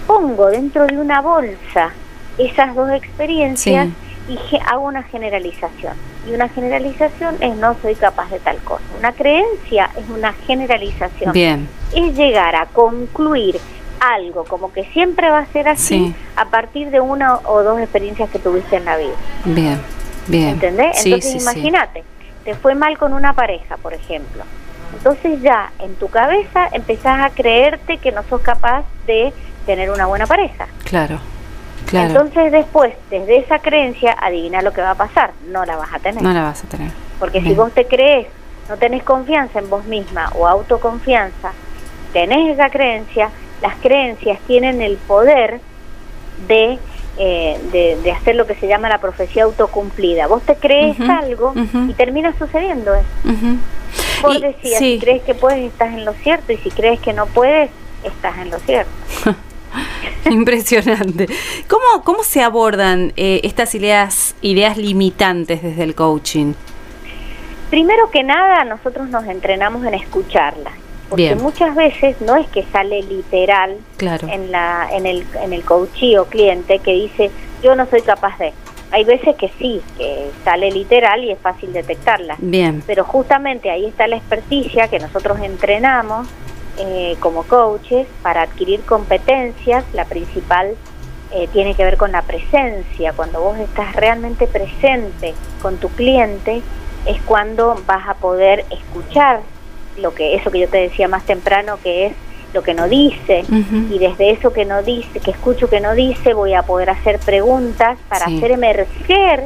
pongo 0.07 0.47
dentro 0.47 0.87
de 0.87 0.97
una 0.97 1.21
bolsa 1.21 1.93
esas 2.39 2.75
dos 2.75 2.91
experiencias 2.91 3.89
y 4.29 4.39
hago 4.67 4.87
una 4.87 5.03
generalización. 5.03 5.95
Y 6.29 6.35
una 6.35 6.49
generalización 6.49 7.37
es 7.41 7.57
no 7.57 7.77
soy 7.81 7.95
capaz 7.95 8.31
de 8.31 8.39
tal 8.41 8.59
cosa. 8.59 8.85
Una 8.99 9.13
creencia 9.13 9.91
es 9.97 10.09
una 10.09 10.33
generalización. 10.33 11.33
Bien. 11.33 11.69
Es 11.95 12.15
llegar 12.15 12.55
a 12.57 12.67
concluir 12.67 13.59
algo 14.01 14.45
como 14.45 14.73
que 14.73 14.85
siempre 14.93 15.31
va 15.31 15.41
a 15.41 15.47
ser 15.47 15.69
así 15.69 16.15
a 16.37 16.47
partir 16.47 16.91
de 16.91 17.01
una 17.01 17.37
o 17.37 17.63
dos 17.63 17.79
experiencias 17.79 18.31
que 18.31 18.39
tuviste 18.39 18.77
en 18.77 18.87
la 18.87 18.97
vida. 18.97 19.15
Bien, 19.45 19.81
bien. 20.27 20.49
¿Entendés? 20.51 21.05
Entonces 21.05 21.43
imagínate, 21.43 22.03
te 22.45 22.55
fue 22.55 22.75
mal 22.75 22.97
con 22.99 23.13
una 23.13 23.35
pareja, 23.35 23.77
por 23.77 23.93
ejemplo. 23.93 24.45
Entonces 24.95 25.41
ya 25.43 25.71
en 25.79 25.95
tu 25.97 26.09
cabeza 26.09 26.69
empezás 26.73 27.21
a 27.21 27.31
creerte 27.31 27.99
que 27.99 28.11
no 28.11 28.23
sos 28.25 28.41
capaz 28.41 28.85
de 29.07 29.33
tener 29.67 29.91
una 29.91 30.07
buena 30.07 30.27
pareja. 30.27 30.67
Claro. 30.85 31.21
Claro. 31.91 32.09
Entonces 32.09 32.53
después, 32.53 32.95
desde 33.11 33.39
esa 33.39 33.59
creencia, 33.59 34.17
adivina 34.21 34.63
lo 34.63 34.73
que 34.73 34.81
va 34.81 34.93
a 34.93 34.95
pasar, 34.95 35.33
no 35.49 35.65
la 35.65 35.77
vas 35.77 35.93
a 35.93 35.99
tener. 35.99 36.23
No 36.23 36.33
la 36.33 36.43
vas 36.43 36.63
a 36.63 36.69
tener. 36.69 36.93
Porque 37.19 37.43
si 37.43 37.53
vos 37.53 37.73
te 37.73 37.87
crees, 37.87 38.29
no 38.69 38.77
tenés 38.77 39.03
confianza 39.03 39.59
en 39.59 39.69
vos 39.69 39.85
misma 39.87 40.31
o 40.37 40.47
autoconfianza, 40.47 41.51
tenés 42.13 42.55
esa 42.55 42.71
creencia, 42.71 43.31
las 43.61 43.75
creencias 43.77 44.39
tienen 44.47 44.81
el 44.81 44.97
poder 44.99 45.61
de, 46.47 46.79
eh, 47.19 47.99
de, 48.03 48.13
hacer 48.13 48.37
lo 48.37 48.47
que 48.47 48.55
se 48.55 48.69
llama 48.69 48.89
la 48.89 48.99
profecía 48.99 49.45
autocumplida. 49.45 50.29
Vos 50.29 50.43
te 50.43 50.55
crees 50.55 50.99
algo 51.01 51.53
y 51.89 51.93
termina 51.95 52.33
sucediendo 52.39 52.95
eso. 52.95 53.35
Vos 54.23 54.41
decías, 54.41 54.79
si 54.79 55.01
crees 55.01 55.23
que 55.23 55.35
puedes, 55.35 55.73
estás 55.73 55.93
en 55.93 56.05
lo 56.05 56.13
cierto, 56.15 56.53
y 56.53 56.57
si 56.59 56.71
crees 56.71 57.01
que 57.01 57.13
no 57.13 57.27
puedes, 57.27 57.71
estás 58.05 58.39
en 58.39 58.51
lo 58.51 58.59
cierto. 58.61 58.91
Impresionante. 60.31 61.27
¿Cómo, 61.69 62.05
cómo 62.05 62.23
se 62.23 62.43
abordan 62.43 63.13
eh, 63.17 63.41
estas 63.45 63.75
ideas, 63.75 64.35
ideas 64.43 64.77
limitantes 64.77 65.63
desde 65.63 65.83
el 65.83 65.95
coaching? 65.95 66.55
Primero 67.71 68.11
que 68.11 68.23
nada, 68.25 68.65
nosotros 68.65 69.09
nos 69.09 69.25
entrenamos 69.27 69.85
en 69.87 69.95
escucharlas. 69.95 70.75
Porque 71.09 71.35
muchas 71.35 71.75
veces 71.75 72.21
no 72.21 72.37
es 72.37 72.47
que 72.49 72.63
sale 72.73 73.03
literal 73.03 73.77
en, 74.01 74.53
la, 74.53 74.89
en, 74.93 75.07
el, 75.07 75.27
en 75.43 75.53
el 75.53 75.65
coachí 75.65 76.17
o 76.17 76.27
cliente 76.27 76.79
que 76.79 76.93
dice, 76.93 77.33
yo 77.65 77.75
no 77.75 77.87
soy 77.87 78.03
capaz 78.03 78.39
de. 78.39 78.53
Hay 78.93 79.05
veces 79.05 79.35
que 79.37 79.51
sí, 79.59 79.81
que 79.99 80.31
sale 80.45 80.71
literal 80.71 81.25
y 81.25 81.33
es 81.33 81.39
fácil 81.41 81.73
detectarla. 81.73 82.37
Bien. 82.39 82.83
Pero 82.87 83.05
justamente 83.05 83.71
ahí 83.71 83.87
está 83.87 84.07
la 84.07 84.17
experticia 84.17 84.87
que 84.87 85.01
nosotros 85.01 85.41
entrenamos 85.41 86.29
eh, 86.83 87.17
como 87.21 87.43
coaches 87.43 88.07
para 88.23 88.43
adquirir 88.43 88.81
competencias. 88.81 89.85
La 89.93 90.07
principal 90.07 90.77
eh, 91.31 91.47
tiene 91.53 91.75
que 91.75 91.85
ver 91.85 91.99
con 91.99 92.11
la 92.11 92.23
presencia. 92.23 93.13
Cuando 93.13 93.43
vos 93.43 93.59
estás 93.59 93.95
realmente 93.95 94.47
presente 94.47 95.35
con 95.61 95.77
tu 95.77 95.91
cliente, 95.91 96.63
es 97.05 97.21
cuando 97.23 97.79
vas 97.87 98.09
a 98.09 98.15
poder 98.15 98.65
escuchar 98.71 99.41
lo 99.99 100.15
que 100.15 100.37
eso 100.37 100.51
que 100.51 100.61
yo 100.61 100.69
te 100.69 100.79
decía 100.79 101.07
más 101.07 101.25
temprano 101.25 101.79
que 101.83 102.07
es 102.07 102.13
lo 102.55 102.63
que 102.63 102.73
no 102.73 102.89
dice 102.89 103.45
y 103.91 103.99
desde 103.99 104.31
eso 104.31 104.53
que 104.53 104.65
no 104.65 104.83
dice, 104.83 105.21
que 105.21 105.31
escucho 105.31 105.69
que 105.69 105.81
no 105.81 105.95
dice, 105.95 106.35
voy 106.35 106.55
a 106.55 106.63
poder 106.63 106.91
hacer 106.91 107.19
preguntas 107.21 107.99
para 108.09 108.27
hacer 108.27 108.53
emerger 108.53 109.45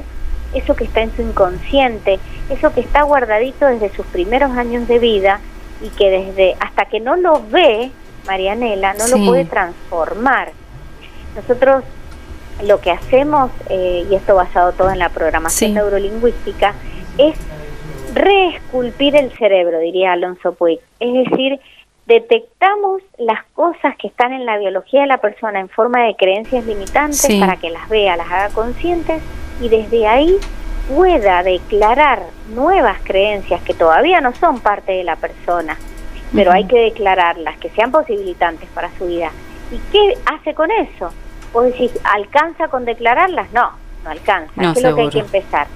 eso 0.54 0.74
que 0.76 0.84
está 0.84 1.02
en 1.02 1.14
su 1.14 1.22
inconsciente, 1.22 2.18
eso 2.48 2.72
que 2.72 2.80
está 2.80 3.02
guardadito 3.02 3.66
desde 3.66 3.94
sus 3.94 4.06
primeros 4.06 4.52
años 4.52 4.86
de 4.88 4.98
vida 5.00 5.40
y 5.84 5.90
que 5.90 6.10
desde 6.10 6.56
hasta 6.58 6.86
que 6.86 6.98
no 6.98 7.16
lo 7.16 7.42
ve 7.48 7.90
Marianela 8.26 8.94
no 8.94 9.06
lo 9.06 9.26
puede 9.26 9.44
transformar. 9.44 10.52
Nosotros 11.36 11.84
lo 12.62 12.80
que 12.80 12.90
hacemos, 12.90 13.50
eh, 13.68 14.06
y 14.10 14.14
esto 14.14 14.34
basado 14.34 14.72
todo 14.72 14.90
en 14.90 14.98
la 14.98 15.10
programación 15.10 15.74
neurolingüística, 15.74 16.74
es 17.18 17.36
reesculpir 18.14 19.16
el 19.16 19.30
cerebro, 19.32 19.78
diría 19.78 20.12
Alonso 20.12 20.54
Puig. 20.54 20.80
Es 21.00 21.30
decir, 21.30 21.60
detectamos 22.06 23.02
las 23.18 23.44
cosas 23.54 23.96
que 23.98 24.06
están 24.06 24.32
en 24.32 24.46
la 24.46 24.56
biología 24.58 25.02
de 25.02 25.06
la 25.08 25.18
persona 25.18 25.60
en 25.60 25.68
forma 25.68 26.04
de 26.04 26.14
creencias 26.16 26.64
limitantes 26.64 27.28
para 27.38 27.56
que 27.56 27.70
las 27.70 27.88
vea, 27.88 28.16
las 28.16 28.30
haga 28.30 28.48
conscientes 28.50 29.22
y 29.60 29.68
desde 29.68 30.06
ahí 30.06 30.38
pueda 30.88 31.42
declarar 31.42 32.22
nuevas 32.48 32.98
creencias 33.02 33.62
que 33.62 33.74
todavía 33.74 34.20
no 34.20 34.34
son 34.34 34.60
parte 34.60 34.92
de 34.92 35.04
la 35.04 35.16
persona, 35.16 35.78
pero 36.34 36.52
hay 36.52 36.66
que 36.66 36.78
declararlas, 36.78 37.56
que 37.58 37.70
sean 37.70 37.90
posibilitantes 37.90 38.68
para 38.70 38.90
su 38.98 39.06
vida. 39.06 39.30
¿Y 39.70 39.78
qué 39.90 40.18
hace 40.26 40.54
con 40.54 40.70
eso? 40.70 41.10
Vos 41.52 41.64
decís, 41.64 41.92
¿alcanza 42.04 42.68
con 42.68 42.84
declararlas? 42.84 43.52
No, 43.52 43.70
no 44.04 44.10
alcanza. 44.10 44.52
es 44.60 44.82
lo 44.82 44.94
que 44.94 45.02
hay 45.02 45.10
que 45.10 45.20
empezar? 45.20 45.66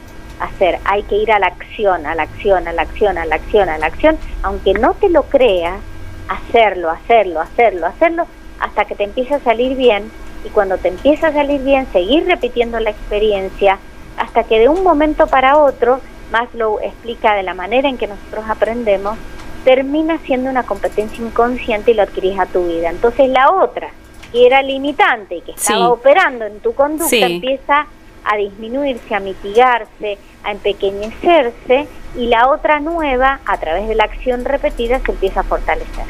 hacer, 0.40 0.78
hay 0.84 1.02
que 1.04 1.16
ir 1.16 1.32
a 1.32 1.38
la 1.38 1.48
acción, 1.48 2.06
a 2.06 2.14
la 2.14 2.22
acción, 2.24 2.68
a 2.68 2.72
la 2.72 2.82
acción, 2.82 3.18
a 3.18 3.24
la 3.24 3.34
acción, 3.36 3.68
a 3.68 3.78
la 3.78 3.86
acción, 3.86 4.18
aunque 4.42 4.72
no 4.74 4.94
te 4.94 5.08
lo 5.08 5.24
creas, 5.24 5.80
hacerlo, 6.28 6.90
hacerlo, 6.90 7.40
hacerlo, 7.40 7.86
hacerlo, 7.86 8.26
hasta 8.60 8.84
que 8.84 8.94
te 8.94 9.04
empiece 9.04 9.34
a 9.34 9.40
salir 9.40 9.76
bien 9.76 10.10
y 10.44 10.48
cuando 10.50 10.78
te 10.78 10.88
empieza 10.88 11.28
a 11.28 11.32
salir 11.32 11.60
bien, 11.62 11.86
seguir 11.92 12.26
repitiendo 12.26 12.78
la 12.80 12.90
experiencia 12.90 13.78
hasta 14.18 14.44
que 14.44 14.59
de 14.59 14.68
un 14.68 14.83
momento 14.83 15.26
para 15.26 15.57
otro, 15.59 16.00
Maslow 16.31 16.78
explica 16.83 17.35
de 17.35 17.42
la 17.42 17.54
manera 17.54 17.88
en 17.88 17.96
que 17.96 18.07
nosotros 18.07 18.44
aprendemos, 18.48 19.16
termina 19.64 20.18
siendo 20.18 20.50
una 20.50 20.62
competencia 20.62 21.24
inconsciente 21.24 21.90
y 21.90 21.94
lo 21.94 22.02
adquirís 22.02 22.38
a 22.38 22.46
tu 22.46 22.66
vida. 22.66 22.90
Entonces 22.90 23.28
la 23.28 23.50
otra, 23.50 23.90
que 24.33 24.46
era 24.46 24.62
limitante 24.62 25.37
y 25.37 25.40
que 25.40 25.52
estaba 25.52 25.88
operando 25.88 26.44
en 26.44 26.61
tu 26.61 26.74
conducta, 26.74 27.16
empieza 27.16 27.87
a 28.24 28.37
disminuirse, 28.37 29.14
a 29.14 29.20
mitigarse, 29.20 30.18
a 30.44 30.52
empequeñecerse 30.52 31.88
y 32.16 32.26
la 32.26 32.48
otra 32.50 32.81
nueva, 32.81 33.40
a 33.46 33.59
través 33.59 33.88
de 33.88 33.94
la 33.94 34.04
acción 34.04 34.44
repetida, 34.44 35.00
se 35.00 35.12
empieza 35.12 35.40
a 35.40 35.44
fortalecer. 35.44 36.04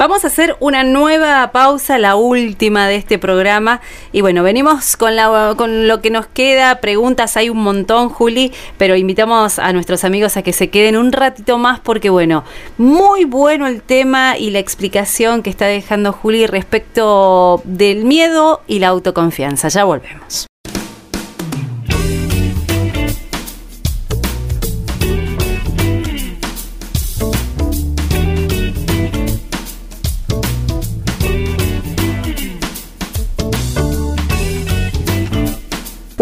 Vamos 0.00 0.24
a 0.24 0.28
hacer 0.28 0.56
una 0.60 0.82
nueva 0.82 1.52
pausa, 1.52 1.98
la 1.98 2.16
última 2.16 2.88
de 2.88 2.96
este 2.96 3.18
programa. 3.18 3.82
Y 4.12 4.22
bueno, 4.22 4.42
venimos 4.42 4.96
con, 4.96 5.14
la, 5.14 5.52
con 5.58 5.88
lo 5.88 6.00
que 6.00 6.08
nos 6.08 6.26
queda. 6.26 6.80
Preguntas 6.80 7.36
hay 7.36 7.50
un 7.50 7.58
montón, 7.58 8.08
Juli, 8.08 8.50
pero 8.78 8.96
invitamos 8.96 9.58
a 9.58 9.74
nuestros 9.74 10.02
amigos 10.04 10.38
a 10.38 10.42
que 10.42 10.54
se 10.54 10.70
queden 10.70 10.96
un 10.96 11.12
ratito 11.12 11.58
más 11.58 11.80
porque, 11.80 12.08
bueno, 12.08 12.44
muy 12.78 13.26
bueno 13.26 13.66
el 13.66 13.82
tema 13.82 14.38
y 14.38 14.48
la 14.48 14.58
explicación 14.58 15.42
que 15.42 15.50
está 15.50 15.66
dejando 15.66 16.14
Juli 16.14 16.46
respecto 16.46 17.60
del 17.64 18.06
miedo 18.06 18.62
y 18.66 18.78
la 18.78 18.88
autoconfianza. 18.88 19.68
Ya 19.68 19.84
volvemos. 19.84 20.49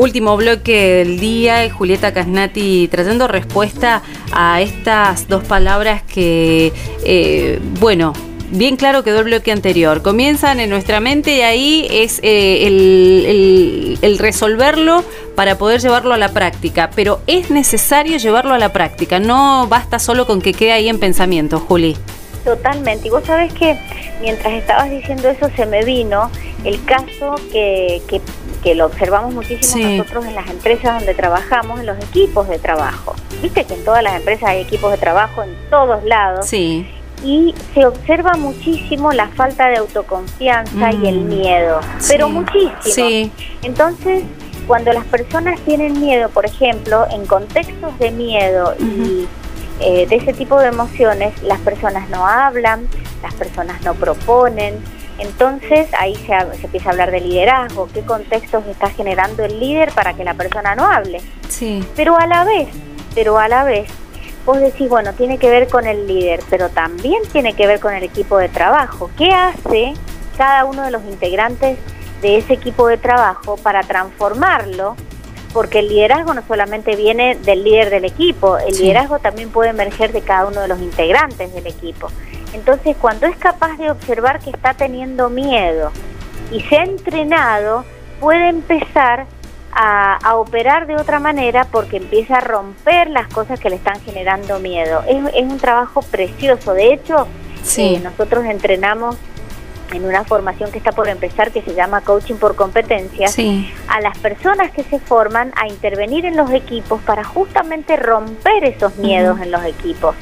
Último 0.09 0.39
bloque 0.39 1.05
del 1.05 1.21
día, 1.21 1.71
Julieta 1.71 2.15
Casnati 2.15 2.89
trayendo 2.91 3.29
respuesta 3.29 4.03
a 4.33 4.63
estas 4.63 5.29
dos 5.29 5.45
palabras 5.45 6.03
que, 6.03 6.73
eh, 7.05 7.59
bueno, 7.79 8.15
bien 8.51 8.77
claro 8.77 9.05
quedó 9.05 9.19
el 9.19 9.27
bloque 9.27 9.53
anterior. 9.53 10.01
Comienzan 10.01 10.61
en 10.61 10.71
nuestra 10.71 11.01
mente 11.01 11.37
y 11.37 11.41
ahí 11.43 11.87
es 11.91 12.21
eh, 12.23 12.67
el, 12.67 13.99
el, 14.01 14.19
resolverlo 14.19 15.05
para 15.37 15.59
poder 15.59 15.83
llevarlo 15.83 16.15
a 16.15 16.17
la 16.17 16.31
práctica. 16.31 16.89
Pero 16.97 17.21
es 17.27 17.51
necesario 17.51 18.17
llevarlo 18.17 18.55
a 18.55 18.59
la 18.59 18.73
práctica, 18.73 19.21
no 19.21 19.67
basta 19.69 19.99
solo 19.99 20.27
con 20.27 20.41
que 20.41 20.55
quede 20.55 20.73
ahí 20.73 20.89
en 20.89 20.99
pensamiento, 20.99 21.61
Juli. 21.61 21.99
Totalmente. 22.45 23.09
Y 23.09 23.11
vos 23.11 23.25
sabés 23.25 23.53
que 23.53 23.77
mientras 24.21 24.53
estabas 24.55 24.91
diciendo 24.91 25.29
eso 25.29 25.49
se 25.55 25.67
me 25.67 25.85
vino 25.85 26.31
el 26.65 26.85
caso 26.85 27.35
que, 27.53 28.03
que 28.09 28.21
que 28.63 28.75
lo 28.75 28.87
observamos 28.87 29.35
muchísimo 29.35 29.89
nosotros 29.89 30.27
en 30.27 30.35
las 30.35 30.49
empresas 30.49 30.99
donde 30.99 31.15
trabajamos, 31.15 31.81
en 31.81 31.87
los 31.87 31.99
equipos 31.99 32.49
de 32.49 32.59
trabajo. 32.59 33.15
Viste 33.43 33.65
que 33.65 33.75
en 33.75 33.85
todas 33.85 34.03
las 34.03 34.17
empresas 34.17 34.49
hay 34.51 34.63
equipos 34.63 34.91
de 34.91 34.99
trabajo 34.99 35.43
en 35.43 35.55
todos 35.71 36.05
lados. 36.05 36.47
Sí. 36.47 36.87
y 37.25 37.53
se 37.75 37.85
observa 37.85 38.35
muchísimo 38.35 39.13
la 39.13 39.27
falta 39.29 39.69
de 39.69 39.79
autoconfianza 39.79 40.93
y 40.93 41.09
el 41.09 41.21
mm. 41.21 41.29
miedo, 41.29 41.81
pero 42.07 42.29
muchísimo. 42.29 43.33
Entonces, 43.63 44.23
cuando 44.69 44.93
las 44.93 45.05
personas 45.07 45.59
tienen 45.63 46.01
miedo, 46.01 46.29
por 46.29 46.47
ejemplo, 46.47 47.07
en 47.11 47.27
contextos 47.27 47.99
de 47.99 48.13
miedo 48.13 48.75
y 48.79 49.27
eh, 49.81 50.07
de 50.07 50.17
ese 50.17 50.33
tipo 50.33 50.59
de 50.59 50.69
emociones, 50.69 51.41
las 51.43 51.61
personas 51.61 52.09
no 52.11 52.27
hablan, 52.27 52.89
las 53.23 53.35
personas 53.35 53.83
no 53.83 53.95
proponen, 53.95 54.77
entonces 55.19 55.89
ahí 55.99 56.15
se, 56.15 56.59
se, 56.59 56.67
empieza 56.67 56.89
a 56.89 56.93
hablar 56.93 57.11
de 57.11 57.21
liderazgo, 57.21 57.89
qué 57.93 58.03
contextos 58.03 58.67
está 58.67 58.91
generando 58.91 59.45
el 59.45 59.59
líder 59.59 59.93
para 59.93 60.15
que 60.15 60.25
la 60.25 60.35
persona 60.35 60.75
no 60.75 60.87
hable. 60.87 61.21
Sí. 61.49 61.85
Pero 61.97 62.17
a 62.17 62.27
la 62.27 62.45
vez, 62.45 62.69
pero 63.15 63.39
a 63.39 63.49
la 63.49 63.65
vez 63.65 63.89
vos 64.49 64.61
decís, 64.61 64.89
bueno, 64.89 65.13
tiene 65.13 65.37
que 65.37 65.51
ver 65.51 65.69
con 65.69 65.87
el 65.87 66.07
líder, 66.07 66.41
pero 66.49 66.71
también 66.71 67.21
tiene 67.33 67.55
que 67.55 67.67
ver 67.67 67.81
con 67.81 67.93
el 67.93 68.03
equipo 68.03 68.39
de 68.39 68.49
trabajo. 68.49 69.11
¿Qué 69.19 69.31
hace 69.31 69.93
cada 70.39 70.65
uno 70.65 70.85
de 70.85 70.91
los 70.91 71.05
integrantes 71.05 71.79
de 72.23 72.39
ese 72.39 72.55
equipo 72.55 72.87
de 72.87 72.97
trabajo 72.97 73.57
para 73.59 73.83
transformarlo? 73.83 74.97
Porque 75.53 75.81
el 75.81 75.89
liderazgo 75.89 76.35
no 76.35 76.43
solamente 76.47 76.95
viene 76.95 77.37
del 77.37 77.65
líder 77.65 77.91
del 77.91 78.05
equipo, 78.05 78.59
el 78.59 78.77
liderazgo 78.77 79.19
también 79.19 79.51
puede 79.51 79.71
emerger 79.71 80.13
de 80.13 80.21
cada 80.21 80.47
uno 80.47 80.61
de 80.61 80.69
los 80.69 80.81
integrantes 80.81 81.53
del 81.55 81.67
equipo. 81.67 82.09
Entonces, 82.53 82.97
cuando 83.01 83.27
es 83.27 83.37
capaz 83.37 83.77
de 83.79 83.91
observar 83.91 84.41
que 84.41 84.51
está 84.51 84.75
teniendo 84.75 85.31
miedo 85.31 85.91
y 86.51 86.61
se 86.61 86.77
ha 86.77 86.85
entrenado, 86.85 87.85
puede 88.21 88.49
empezar 88.49 89.27
a, 89.73 90.37
operar 90.37 90.87
de 90.87 90.97
otra 90.97 91.21
manera 91.21 91.67
porque 91.71 91.99
empieza 91.99 92.39
a 92.39 92.41
romper 92.41 93.11
las 93.11 93.29
cosas 93.29 93.61
que 93.61 93.71
le 93.71 93.77
están 93.77 94.01
generando 94.01 94.59
miedo. 94.59 95.03
Es, 95.07 95.43
un 95.43 95.59
trabajo 95.59 96.03
precioso. 96.03 96.75
De 96.75 96.93
hecho, 96.93 97.29
eh, 97.77 98.01
nosotros 98.03 98.45
entrenamos 98.45 99.17
en 99.93 100.05
una 100.05 100.25
formación 100.25 100.71
que 100.71 100.79
está 100.79 100.93
por 100.93 101.09
empezar 101.09 101.53
que 101.53 101.63
se 101.63 101.75
llama 101.75 102.01
Coaching 102.01 102.37
por 102.37 102.57
Competencias, 102.57 103.37
a 103.89 104.01
las 104.01 104.19
personas 104.19 104.71
que 104.73 104.83
se 104.85 104.99
forman 104.99 105.53
a 105.57 105.69
intervenir 105.69 106.27
en 106.27 106.37
los 106.37 106.51
equipos 106.51 107.01
para 107.03 107.25
justamente 107.25 107.97
romper 107.97 108.65
esos 108.65 108.97
miedos 108.97 109.41
en 109.41 109.51
los 109.51 109.65
equipos. 109.65 110.15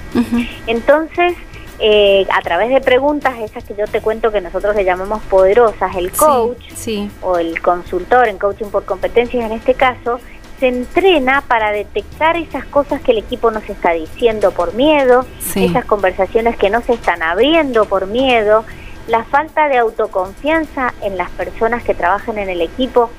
Entonces, 0.66 1.34
eh, 1.78 2.26
a 2.32 2.40
través 2.40 2.70
de 2.70 2.80
preguntas, 2.80 3.34
esas 3.38 3.62
que 3.64 3.74
yo 3.74 3.86
te 3.86 4.00
cuento 4.00 4.32
que 4.32 4.40
nosotros 4.40 4.74
le 4.74 4.84
llamamos 4.84 5.22
poderosas, 5.24 5.94
el 5.96 6.10
coach 6.10 6.64
o 7.20 7.38
el 7.38 7.60
consultor 7.60 8.28
en 8.28 8.38
coaching 8.38 8.66
por 8.66 8.84
competencias 8.84 9.44
en 9.44 9.52
este 9.52 9.74
caso, 9.74 10.18
se 10.58 10.68
entrena 10.68 11.42
para 11.42 11.70
detectar 11.70 12.36
esas 12.36 12.64
cosas 12.64 13.02
que 13.02 13.12
el 13.12 13.18
equipo 13.18 13.50
nos 13.50 13.68
está 13.68 13.92
diciendo 13.92 14.52
por 14.52 14.72
miedo, 14.74 15.26
esas 15.54 15.84
conversaciones 15.84 16.56
que 16.56 16.70
no 16.70 16.80
se 16.80 16.94
están 16.94 17.22
abriendo 17.22 17.84
por 17.84 18.06
miedo, 18.06 18.64
la 19.06 19.24
falta 19.24 19.68
de 19.68 19.78
autoconfianza 19.78 20.92
en 21.02 21.16
las 21.16 21.30
personas 21.30 21.82
que 21.82 21.94
trabajan 21.94 22.38
en 22.38 22.48
el 22.48 22.60
equipo. 22.60 23.10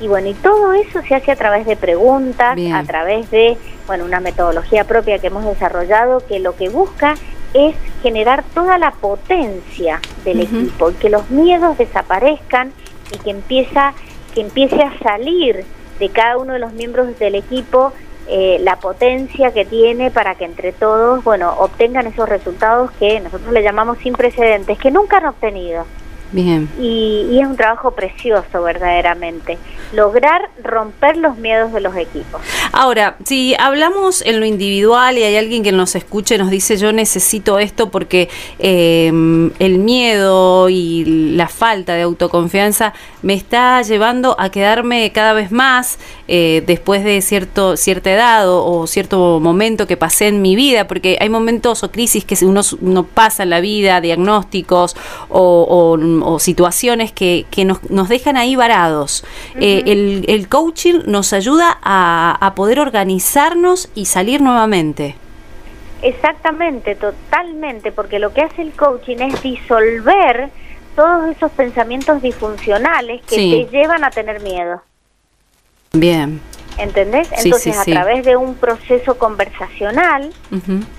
Y 0.00 0.08
bueno, 0.08 0.28
y 0.28 0.34
todo 0.34 0.74
eso 0.74 1.00
se 1.02 1.14
hace 1.14 1.32
a 1.32 1.36
través 1.36 1.66
de 1.66 1.76
preguntas, 1.76 2.58
a 2.72 2.82
través 2.84 3.30
de, 3.30 3.56
bueno, 3.86 4.04
una 4.04 4.20
metodología 4.20 4.84
propia 4.84 5.18
que 5.18 5.28
hemos 5.28 5.44
desarrollado 5.44 6.26
que 6.26 6.38
lo 6.38 6.54
que 6.54 6.68
busca 6.68 7.14
es 7.54 7.74
generar 8.02 8.44
toda 8.54 8.76
la 8.76 8.90
potencia 8.90 10.00
del 10.24 10.40
equipo 10.40 10.90
y 10.90 10.94
que 10.94 11.08
los 11.08 11.30
miedos 11.30 11.78
desaparezcan 11.78 12.72
y 13.14 13.18
que 13.18 13.30
empieza 13.30 13.94
que 14.34 14.42
empiece 14.42 14.82
a 14.82 14.98
salir 14.98 15.64
de 15.98 16.08
cada 16.10 16.36
uno 16.36 16.52
de 16.52 16.58
los 16.58 16.74
miembros 16.74 17.18
del 17.18 17.36
equipo 17.36 17.94
eh, 18.28 18.58
la 18.60 18.76
potencia 18.76 19.52
que 19.52 19.64
tiene 19.64 20.10
para 20.10 20.34
que 20.34 20.44
entre 20.44 20.72
todos 20.72 21.22
bueno 21.24 21.54
obtengan 21.58 22.06
esos 22.06 22.28
resultados 22.28 22.90
que 22.92 23.20
nosotros 23.20 23.52
le 23.52 23.62
llamamos 23.62 23.98
sin 23.98 24.14
precedentes 24.14 24.78
que 24.78 24.90
nunca 24.90 25.18
han 25.18 25.26
obtenido 25.26 25.84
Bien. 26.32 26.68
Y, 26.80 27.38
es 27.40 27.46
un 27.46 27.56
trabajo 27.56 27.92
precioso, 27.92 28.62
verdaderamente. 28.62 29.58
Lograr 29.92 30.50
romper 30.62 31.16
los 31.16 31.36
miedos 31.38 31.72
de 31.72 31.80
los 31.80 31.94
equipos. 31.96 32.40
Ahora, 32.72 33.16
si 33.24 33.54
hablamos 33.58 34.22
en 34.22 34.40
lo 34.40 34.46
individual 34.46 35.18
y 35.18 35.22
hay 35.22 35.36
alguien 35.36 35.62
que 35.62 35.72
nos 35.72 35.94
escuche 35.94 36.34
y 36.34 36.38
nos 36.38 36.50
dice 36.50 36.76
yo 36.76 36.92
necesito 36.92 37.58
esto 37.58 37.90
porque 37.90 38.28
em, 38.58 39.52
el 39.58 39.78
miedo 39.78 40.68
y 40.68 41.32
la 41.36 41.48
falta 41.48 41.94
de 41.94 42.02
autoconfianza 42.02 42.92
me 43.22 43.34
está 43.34 43.80
llevando 43.82 44.36
a 44.38 44.50
quedarme 44.50 45.12
cada 45.12 45.32
vez 45.32 45.52
más 45.52 45.98
eh, 46.28 46.62
después 46.66 47.04
de 47.04 47.20
cierto, 47.22 47.76
cierta 47.76 48.12
edad 48.12 48.48
o, 48.48 48.86
cierto 48.86 49.40
momento 49.40 49.86
que 49.86 49.96
pasé 49.96 50.28
en 50.28 50.42
mi 50.42 50.56
vida, 50.56 50.86
porque 50.86 51.16
hay 51.20 51.28
momentos 51.28 51.82
o 51.82 51.90
crisis 51.90 52.24
que 52.24 52.36
uno, 52.44 52.60
uno 52.80 53.04
pasa 53.04 53.44
en 53.44 53.50
la 53.50 53.60
vida, 53.60 54.00
diagnósticos 54.00 54.96
o 55.28 55.66
o 55.68 55.96
situaciones 56.38 57.12
que, 57.12 57.46
que 57.50 57.64
nos, 57.64 57.90
nos, 57.90 58.08
dejan 58.08 58.36
ahí 58.36 58.56
varados. 58.56 59.24
Eh, 59.58 59.82
el, 59.86 60.24
el, 60.28 60.48
coaching 60.48 61.00
nos 61.06 61.32
ayuda 61.32 61.78
a, 61.82 62.36
a 62.40 62.54
poder 62.54 62.80
organizarnos 62.80 63.88
y 63.94 64.06
salir 64.06 64.40
nuevamente. 64.40 65.16
Exactamente, 66.02 66.94
totalmente, 66.94 67.90
porque 67.92 68.18
lo 68.18 68.32
que 68.32 68.42
hace 68.42 68.62
el 68.62 68.72
coaching 68.72 69.16
es 69.18 69.42
disolver 69.42 70.50
todos 70.94 71.28
esos 71.28 71.50
pensamientos 71.52 72.22
disfuncionales 72.22 73.22
que 73.26 73.36
te 73.36 73.66
llevan 73.70 74.04
a 74.04 74.10
tener 74.10 74.40
miedo. 74.40 74.82
Bien. 75.92 76.40
¿Entendés? 76.78 77.30
Entonces, 77.32 77.78
a 77.78 77.84
través 77.84 78.24
de 78.24 78.36
un 78.36 78.54
proceso 78.54 79.16
conversacional, 79.16 80.30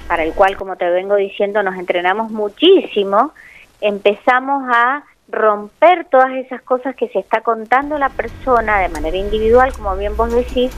para 0.08 0.24
el 0.24 0.34
cual, 0.34 0.58
como 0.58 0.76
te 0.76 0.90
vengo 0.90 1.16
diciendo, 1.16 1.62
nos 1.62 1.78
entrenamos 1.78 2.32
muchísimo, 2.32 3.34
empezamos 3.82 4.64
a 4.74 5.04
romper 5.30 6.06
todas 6.06 6.32
esas 6.34 6.62
cosas 6.62 6.96
que 6.96 7.10
se 7.10 7.20
está 7.20 7.42
contando 7.42 7.98
la 7.98 8.10
persona 8.10 8.80
de 8.80 8.90
manera 8.90 9.18
individual, 9.18 9.74
como 9.74 9.96
bien 9.96 10.16
vos 10.16 10.32
decís, 10.32 10.72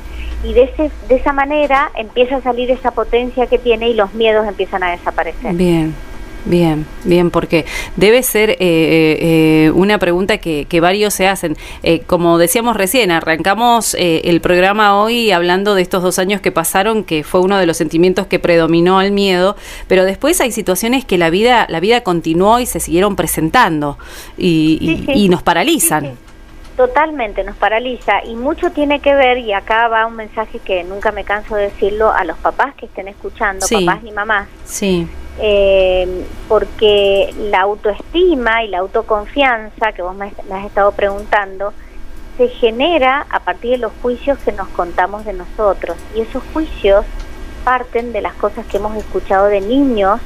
y 0.43 0.53
de, 0.53 0.63
ese, 0.63 0.91
de 1.07 1.15
esa 1.15 1.33
manera 1.33 1.91
empieza 1.95 2.37
a 2.37 2.41
salir 2.41 2.71
esa 2.71 2.91
potencia 2.91 3.47
que 3.47 3.59
tiene 3.59 3.89
y 3.89 3.93
los 3.93 4.13
miedos 4.13 4.47
empiezan 4.47 4.83
a 4.83 4.91
desaparecer. 4.91 5.53
Bien. 5.53 5.93
Bien, 6.49 6.87
bien, 7.03 7.29
porque 7.29 7.65
debe 7.95 8.23
ser 8.23 8.49
eh, 8.49 8.55
eh, 8.59 9.17
eh, 9.67 9.71
una 9.75 9.99
pregunta 9.99 10.39
que, 10.39 10.79
varios 10.81 11.13
se 11.13 11.27
hacen. 11.27 11.55
como 12.07 12.39
decíamos 12.39 12.75
recién, 12.75 13.11
arrancamos 13.11 13.95
el 13.99 14.41
programa 14.41 14.99
hoy 14.99 15.31
hablando 15.31 15.75
de 15.75 15.83
estos 15.83 16.01
dos 16.01 16.17
años 16.17 16.41
que 16.41 16.51
pasaron, 16.51 17.03
que 17.03 17.23
fue 17.23 17.41
uno 17.41 17.59
de 17.59 17.67
los 17.67 17.77
sentimientos 17.77 18.25
que 18.25 18.39
predominó 18.39 18.99
el 19.01 19.11
miedo, 19.11 19.55
pero 19.87 20.05
después 20.05 20.41
hay 20.41 20.51
situaciones 20.51 21.05
que 21.05 21.19
la 21.19 21.29
vida, 21.29 21.67
la 21.69 21.79
vida 21.79 22.01
continuó 22.01 22.59
y 22.59 22.65
se 22.65 22.79
siguieron 22.79 23.15
presentando 23.15 23.99
y, 24.35 25.27
nos 25.29 25.43
paralizan. 25.43 26.13
Totalmente, 26.75 27.43
nos 27.43 27.57
paraliza 27.57 28.23
y 28.25 28.35
mucho 28.35 28.71
tiene 28.71 29.01
que 29.01 29.13
ver, 29.13 29.37
y 29.37 29.53
acá 29.53 29.87
va 29.87 30.07
un 30.07 30.15
mensaje 30.15 30.59
que 30.59 30.83
nunca 30.83 31.11
me 31.11 31.25
canso 31.25 31.55
de 31.55 31.63
decirlo 31.63 32.11
a 32.11 32.23
los 32.23 32.37
papás 32.39 32.73
que 32.73 32.87
estén 32.87 33.07
escuchando, 33.07 33.67
papás 33.69 33.99
y 34.03 34.11
mamás. 34.11 34.47
Sí 34.65 35.07
eh, 35.41 36.25
porque 36.47 37.33
la 37.37 37.61
autoestima 37.61 38.63
y 38.63 38.67
la 38.67 38.79
autoconfianza 38.79 39.93
que 39.93 40.01
vos 40.01 40.15
me, 40.15 40.25
has 40.27 40.65
estado 40.65 40.91
preguntando 40.91 41.73
se 42.37 42.49
genera 42.49 43.25
a 43.29 43.39
partir 43.39 43.71
de 43.71 43.77
los 43.77 43.91
juicios 44.01 44.37
que 44.39 44.51
nos 44.51 44.67
contamos 44.69 45.25
de 45.25 45.33
nosotros. 45.33 45.97
Y 46.15 46.21
esos 46.21 46.43
juicios 46.53 47.05
parten 47.63 48.13
de 48.13 48.21
las 48.21 48.33
cosas 48.33 48.65
que 48.65 48.77
hemos 48.77 48.95
escuchado 48.95 49.47
de 49.47 49.61
niños 49.61 50.21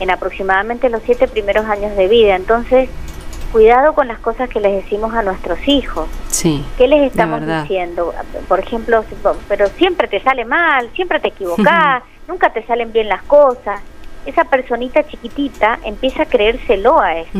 en 0.00 0.10
aproximadamente 0.10 0.88
los 0.88 1.02
siete 1.04 1.28
primeros 1.28 1.66
años 1.66 1.96
de 1.96 2.08
vida. 2.08 2.34
Entonces 2.36 2.88
cuidado 3.52 3.94
con 3.94 4.08
las 4.08 4.18
cosas 4.18 4.48
que 4.48 4.58
les 4.58 4.82
decimos 4.82 5.14
a 5.14 5.22
nuestros 5.22 5.58
hijos. 5.68 6.08
Sí, 6.28 6.64
¿qué 6.76 6.88
les 6.88 7.08
estamos 7.08 7.40
diciendo? 7.46 8.12
por 8.48 8.58
ejemplo 8.58 9.04
pero 9.48 9.68
siempre 9.68 10.08
te 10.08 10.20
sale 10.20 10.44
mal 10.44 10.90
siempre 10.94 11.20
te 11.20 11.28
equivocás 11.28 12.02
nunca 12.26 12.52
te 12.52 12.66
salen 12.66 12.92
bien 12.92 13.08
las 13.08 13.22
cosas 13.22 13.80
esa 14.26 14.44
personita 14.44 15.06
chiquitita 15.06 15.78
empieza 15.84 16.22
a 16.22 16.26
creérselo 16.26 17.00
a 17.00 17.18
eso. 17.18 17.38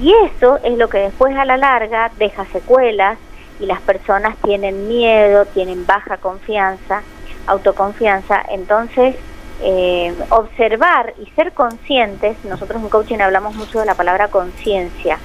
Y 0.00 0.12
eso 0.12 0.58
es 0.62 0.76
lo 0.76 0.88
que 0.88 0.98
después 0.98 1.36
a 1.36 1.44
la 1.44 1.56
larga 1.56 2.10
deja 2.18 2.44
secuelas 2.46 3.18
y 3.60 3.66
las 3.66 3.80
personas 3.80 4.36
tienen 4.42 4.88
miedo, 4.88 5.46
tienen 5.46 5.86
baja 5.86 6.18
confianza, 6.18 7.02
autoconfianza. 7.46 8.42
Entonces, 8.50 9.16
eh, 9.62 10.14
observar 10.30 11.14
y 11.18 11.26
ser 11.30 11.52
conscientes, 11.52 12.36
nosotros 12.44 12.82
en 12.82 12.88
coaching 12.88 13.20
hablamos 13.20 13.54
mucho 13.54 13.80
de 13.80 13.86
la 13.86 13.94
palabra 13.94 14.28
conciencia, 14.28 15.18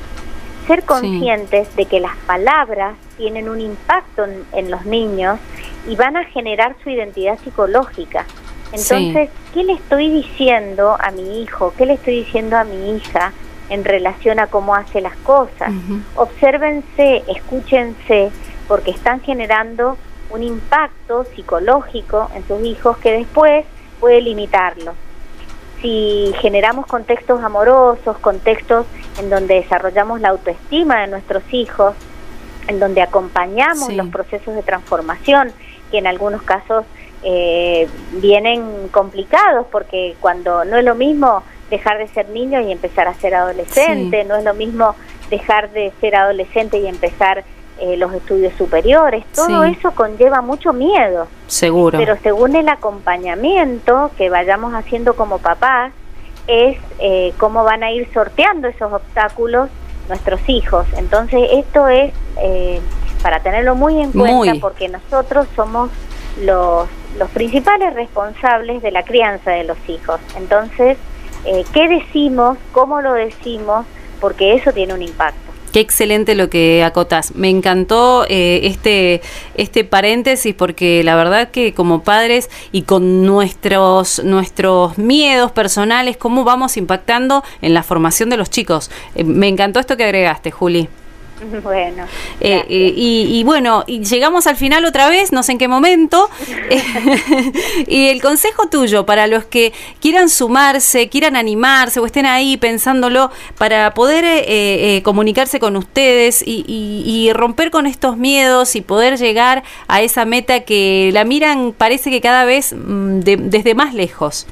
ser 0.68 0.84
conscientes 0.84 1.76
de 1.76 1.86
que 1.86 2.00
las 2.00 2.16
palabras 2.26 2.96
tienen 3.18 3.50
un 3.50 3.60
impacto 3.60 4.26
en 4.54 4.72
los 4.72 4.86
niños 4.86 5.40
y 5.88 5.96
van 5.96 6.16
a 6.16 6.24
generar 6.26 6.76
su 6.84 6.90
identidad 6.90 7.38
psicológica. 7.40 8.26
Entonces, 8.72 9.30
¿qué 9.54 9.64
le 9.64 9.74
estoy 9.74 10.10
diciendo 10.10 10.96
a 11.00 11.12
mi 11.12 11.42
hijo? 11.42 11.74
¿Qué 11.78 11.86
le 11.86 11.94
estoy 11.94 12.24
diciendo 12.24 12.58
a 12.58 12.64
mi 12.64 12.96
hija 12.96 13.34
en 13.70 13.84
relación 13.84 14.40
a 14.40 14.48
cómo 14.48 14.76
hace 14.76 15.02
las 15.02 15.16
cosas? 15.18 15.72
Obsérvense, 16.16 17.24
escúchense, 17.28 18.32
porque 18.68 18.92
están 18.92 19.22
generando 19.22 19.98
un 20.30 20.44
impacto 20.44 21.26
psicológico 21.36 22.30
en 22.34 22.48
sus 22.48 22.64
hijos 22.66 22.98
que 23.00 23.12
después 23.12 23.66
puede 24.00 24.22
limitarlos. 24.22 24.96
si 25.82 26.32
generamos 26.40 26.86
contextos 26.86 27.44
amorosos, 27.44 28.18
contextos 28.20 28.86
en 29.20 29.30
donde 29.32 29.56
desarrollamos 29.56 30.22
la 30.22 30.30
autoestima 30.30 31.02
de 31.02 31.08
nuestros 31.08 31.44
hijos, 31.52 31.96
en 32.68 32.80
donde 32.80 33.02
acompañamos 33.02 33.92
los 33.92 34.08
procesos 34.10 34.54
de 34.54 34.62
transformación, 34.62 35.52
que 35.90 35.98
en 35.98 36.06
algunos 36.06 36.44
casos 36.44 36.86
eh, 37.24 37.88
vienen 38.14 38.90
complicados, 38.90 39.68
porque 39.72 40.16
cuando 40.20 40.66
no 40.66 40.78
es 40.78 40.84
lo 40.84 40.96
mismo 40.96 41.44
dejar 41.70 41.98
de 41.98 42.08
ser 42.08 42.30
niño 42.30 42.62
y 42.62 42.72
empezar 42.72 43.08
a 43.08 43.14
ser 43.14 43.36
adolescente, 43.36 44.24
no 44.26 44.36
es 44.36 44.44
lo 44.44 44.54
mismo 44.54 44.96
dejar 45.30 45.72
de 45.72 45.92
ser 46.02 46.16
adolescente 46.16 46.78
y 46.80 46.88
empezar 46.88 47.44
eh, 47.80 47.98
los 47.98 48.14
estudios 48.14 48.54
superiores, 48.60 49.26
todo 49.34 49.64
eso 49.64 49.92
conlleva 49.92 50.42
mucho 50.42 50.72
miedo. 50.72 51.28
Seguro. 51.48 51.98
Pero 51.98 52.16
según 52.22 52.56
el 52.56 52.70
acompañamiento 52.70 54.12
que 54.18 54.30
vayamos 54.30 54.76
haciendo 54.76 55.16
como 55.16 55.40
papás, 55.40 55.92
es 56.46 56.78
eh, 57.00 57.34
cómo 57.38 57.64
van 57.64 57.82
a 57.84 57.92
ir 57.92 58.08
sorteando 58.14 58.68
esos 58.68 58.94
obstáculos 58.94 59.70
nuestros 60.10 60.42
hijos. 60.48 60.86
Entonces 60.96 61.42
esto 61.54 61.88
es 61.88 62.14
eh, 62.42 62.80
para 63.24 63.40
tenerlo 63.40 63.74
muy 63.76 64.00
en 64.00 64.12
cuenta 64.12 64.54
porque 64.62 64.88
nosotros 64.88 65.48
somos 65.56 65.90
los, 66.42 66.88
los 67.18 67.30
principales 67.32 67.94
responsables 67.94 68.82
de 68.82 68.92
la 68.92 69.04
crianza 69.04 69.52
de 69.52 69.64
los 69.64 69.78
hijos. 69.88 70.20
Entonces, 70.38 70.98
eh, 71.46 71.64
¿qué 71.74 71.88
decimos? 71.88 72.58
¿Cómo 72.72 73.02
lo 73.02 73.14
decimos? 73.14 73.86
Porque 74.20 74.54
eso 74.54 74.72
tiene 74.72 74.94
un 74.94 75.02
impacto. 75.02 75.52
Qué 75.72 75.80
excelente 75.80 76.36
lo 76.36 76.50
que 76.50 76.84
acotas. 76.84 77.34
Me 77.34 77.50
encantó 77.50 78.26
eh, 78.28 78.62
este, 78.64 79.22
este 79.56 79.86
paréntesis 79.86 80.54
porque 80.54 81.02
la 81.04 81.16
verdad 81.16 81.50
que 81.50 81.74
como 81.74 82.04
padres 82.04 82.50
y 82.74 82.82
con 82.82 83.26
nuestros, 83.26 84.22
nuestros 84.24 84.98
miedos 84.98 85.52
personales, 85.54 86.18
cómo 86.18 86.44
vamos 86.44 86.76
impactando 86.76 87.42
en 87.62 87.74
la 87.74 87.84
formación 87.84 88.30
de 88.30 88.36
los 88.36 88.50
chicos. 88.50 88.92
Eh, 89.16 89.24
me 89.24 89.48
encantó 89.48 89.80
esto 89.80 89.96
que 89.96 90.04
agregaste, 90.04 90.52
Juli. 90.52 90.90
Bueno. 91.64 92.06
Eh, 92.40 92.64
eh, 92.70 92.94
y, 92.96 93.44
bueno, 93.44 93.84
y 93.88 94.04
llegamos 94.04 94.48
al 94.48 94.56
final 94.56 94.86
otra 94.86 95.10
vez, 95.10 95.32
no 95.32 95.44
sé 95.44 95.54
en 95.54 95.58
qué 95.58 95.68
momento. 95.68 96.30
y 97.88 98.10
el 98.10 98.22
consejo 98.22 98.68
tuyo 98.68 99.06
para 99.06 99.28
los 99.28 99.46
que 99.46 99.74
quieran 100.00 100.30
sumarse, 100.30 101.10
quieran 101.10 101.36
animarse 101.36 102.00
o 102.00 102.06
estén 102.06 102.26
ahí 102.26 102.58
pensándolo 102.58 103.32
para 103.58 103.94
poder 103.94 104.24
eh, 104.28 105.02
comunicarse 105.04 105.60
con 105.60 105.76
ustedes 105.76 106.44
y, 106.46 107.30
romper 107.34 107.72
con 107.72 107.88
estos 107.88 108.18
miedos 108.18 108.76
y 108.76 108.82
poder 108.82 109.18
llegar 109.18 109.64
a 109.88 110.02
esa 110.02 110.26
meta 110.26 110.62
que 110.62 111.12
la 111.14 111.24
miran 111.24 111.74
parece 111.78 112.10
que 112.10 112.20
cada 112.20 112.46
vez 112.46 112.74
mm, 112.74 113.20
desde 113.22 113.74
más 113.74 113.94
lejos. 113.94 114.48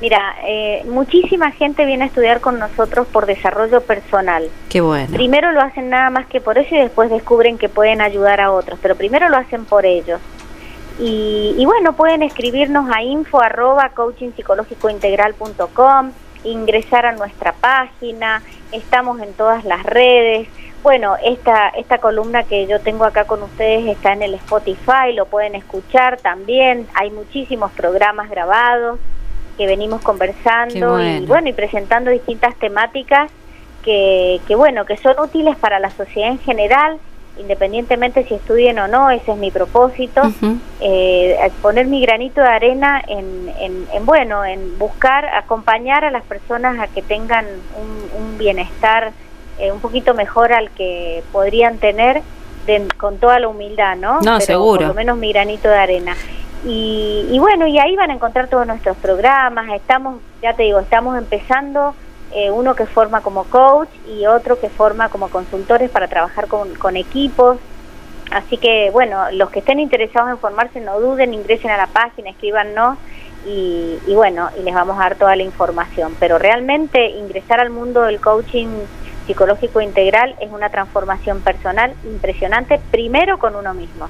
Mira, 0.00 0.36
eh, 0.44 0.82
muchísima 0.86 1.50
gente 1.52 1.86
viene 1.86 2.04
a 2.04 2.08
estudiar 2.08 2.42
con 2.42 2.58
nosotros 2.58 3.06
por 3.06 3.24
desarrollo 3.24 3.80
personal. 3.80 4.50
Qué 4.68 4.82
bueno. 4.82 5.16
Primero 5.16 5.52
lo 5.52 5.62
hacen 5.62 5.88
nada 5.88 6.10
más 6.10 6.26
que 6.26 6.42
por 6.42 6.58
eso 6.58 6.74
y 6.74 6.78
después 6.78 7.08
descubren 7.08 7.56
que 7.56 7.70
pueden 7.70 8.02
ayudar 8.02 8.42
a 8.42 8.52
otros, 8.52 8.78
pero 8.82 8.94
primero 8.94 9.30
lo 9.30 9.38
hacen 9.38 9.64
por 9.64 9.86
ellos. 9.86 10.20
Y, 10.98 11.62
bueno, 11.66 11.92
pueden 11.92 12.22
escribirnos 12.22 12.88
a 12.90 13.02
info 13.02 13.42
arroba 13.42 13.90
coachingpsicológicointegral.com, 13.90 16.12
ingresar 16.44 17.04
a 17.04 17.12
nuestra 17.12 17.52
página, 17.52 18.42
estamos 18.72 19.20
en 19.20 19.34
todas 19.34 19.66
las 19.66 19.82
redes. 19.82 20.48
Bueno, 20.82 21.16
esta, 21.22 21.68
esta 21.68 21.98
columna 21.98 22.44
que 22.44 22.66
yo 22.66 22.80
tengo 22.80 23.04
acá 23.04 23.26
con 23.26 23.42
ustedes 23.42 23.86
está 23.86 24.14
en 24.14 24.22
el 24.22 24.32
Spotify, 24.34 25.12
lo 25.14 25.26
pueden 25.26 25.54
escuchar 25.54 26.18
también, 26.18 26.88
hay 26.94 27.10
muchísimos 27.10 27.72
programas 27.72 28.30
grabados 28.30 28.98
que 29.56 29.66
venimos 29.66 30.02
conversando 30.02 31.02
y 31.02 31.24
bueno. 31.26 31.48
y 31.48 31.52
presentando 31.52 32.10
distintas 32.10 32.54
temáticas 32.56 33.30
que, 33.82 34.40
que 34.46 34.54
bueno 34.54 34.84
que 34.84 34.96
son 34.96 35.18
útiles 35.20 35.56
para 35.56 35.78
la 35.78 35.90
sociedad 35.90 36.30
en 36.30 36.38
general 36.38 36.98
independientemente 37.38 38.24
si 38.24 38.34
estudien 38.34 38.78
o 38.78 38.88
no 38.88 39.10
ese 39.10 39.32
es 39.32 39.38
mi 39.38 39.50
propósito 39.50 40.22
eh, 40.80 41.38
poner 41.60 41.86
mi 41.86 42.00
granito 42.00 42.40
de 42.40 42.48
arena 42.48 43.02
en, 43.06 43.52
en, 43.92 44.06
bueno 44.06 44.44
en 44.44 44.78
buscar 44.78 45.26
acompañar 45.26 46.04
a 46.04 46.10
las 46.10 46.24
personas 46.24 46.78
a 46.78 46.88
que 46.88 47.02
tengan 47.02 47.46
un, 47.76 48.38
bienestar 48.38 49.12
eh, 49.58 49.72
un 49.72 49.80
poquito 49.80 50.12
mejor 50.12 50.52
al 50.52 50.70
que 50.70 51.22
podrían 51.32 51.78
tener 51.78 52.20
con 52.98 53.16
toda 53.16 53.38
la 53.38 53.48
humildad 53.48 53.96
no 53.96 54.20
no 54.20 54.40
seguro. 54.40 54.80
por 54.80 54.88
lo 54.88 54.94
menos 54.94 55.16
mi 55.16 55.32
granito 55.32 55.68
de 55.68 55.76
arena 55.76 56.14
y, 56.68 57.38
bueno, 57.38 57.66
y 57.68 57.78
ahí 57.78 57.94
van 57.94 58.10
a 58.10 58.14
encontrar 58.14 58.48
todos 58.48 58.66
nuestros 58.66 58.96
programas. 58.96 59.68
Estamos, 59.72 60.20
ya 60.42 60.52
te 60.54 60.64
digo, 60.64 60.80
estamos 60.80 61.16
empezando 61.16 61.94
eh, 62.32 62.50
uno 62.50 62.74
que 62.74 62.86
forma 62.86 63.20
como 63.20 63.44
coach 63.44 63.88
y 64.08 64.26
otro 64.26 64.58
que 64.58 64.68
forma 64.68 65.08
como 65.08 65.28
consultores 65.28 65.90
para 65.90 66.08
trabajar 66.08 66.48
con, 66.48 66.96
equipos. 66.96 67.58
Así 68.32 68.56
que, 68.56 68.90
bueno, 68.90 69.30
los 69.30 69.50
que 69.50 69.60
estén 69.60 69.78
interesados 69.78 70.28
en 70.28 70.38
formarse, 70.38 70.80
no 70.80 70.98
duden, 70.98 71.34
ingresen 71.34 71.70
a 71.70 71.76
la 71.76 71.86
página, 71.86 72.30
escríbanos 72.30 72.98
y, 73.46 73.98
y 74.08 74.14
bueno, 74.16 74.50
y 74.58 74.64
les 74.64 74.74
vamos 74.74 74.96
a 74.96 75.04
dar 75.04 75.14
toda 75.14 75.36
la 75.36 75.44
información. 75.44 76.16
Pero 76.18 76.36
realmente 76.36 77.10
ingresar 77.10 77.60
al 77.60 77.70
mundo 77.70 78.02
del 78.02 78.20
coaching 78.20 78.66
psicológico 79.28 79.80
integral 79.80 80.34
es 80.40 80.50
una 80.50 80.68
transformación 80.70 81.42
personal 81.42 81.94
impresionante, 82.04 82.80
primero 82.90 83.38
con 83.38 83.54
uno 83.54 83.72
mismo. 83.72 84.08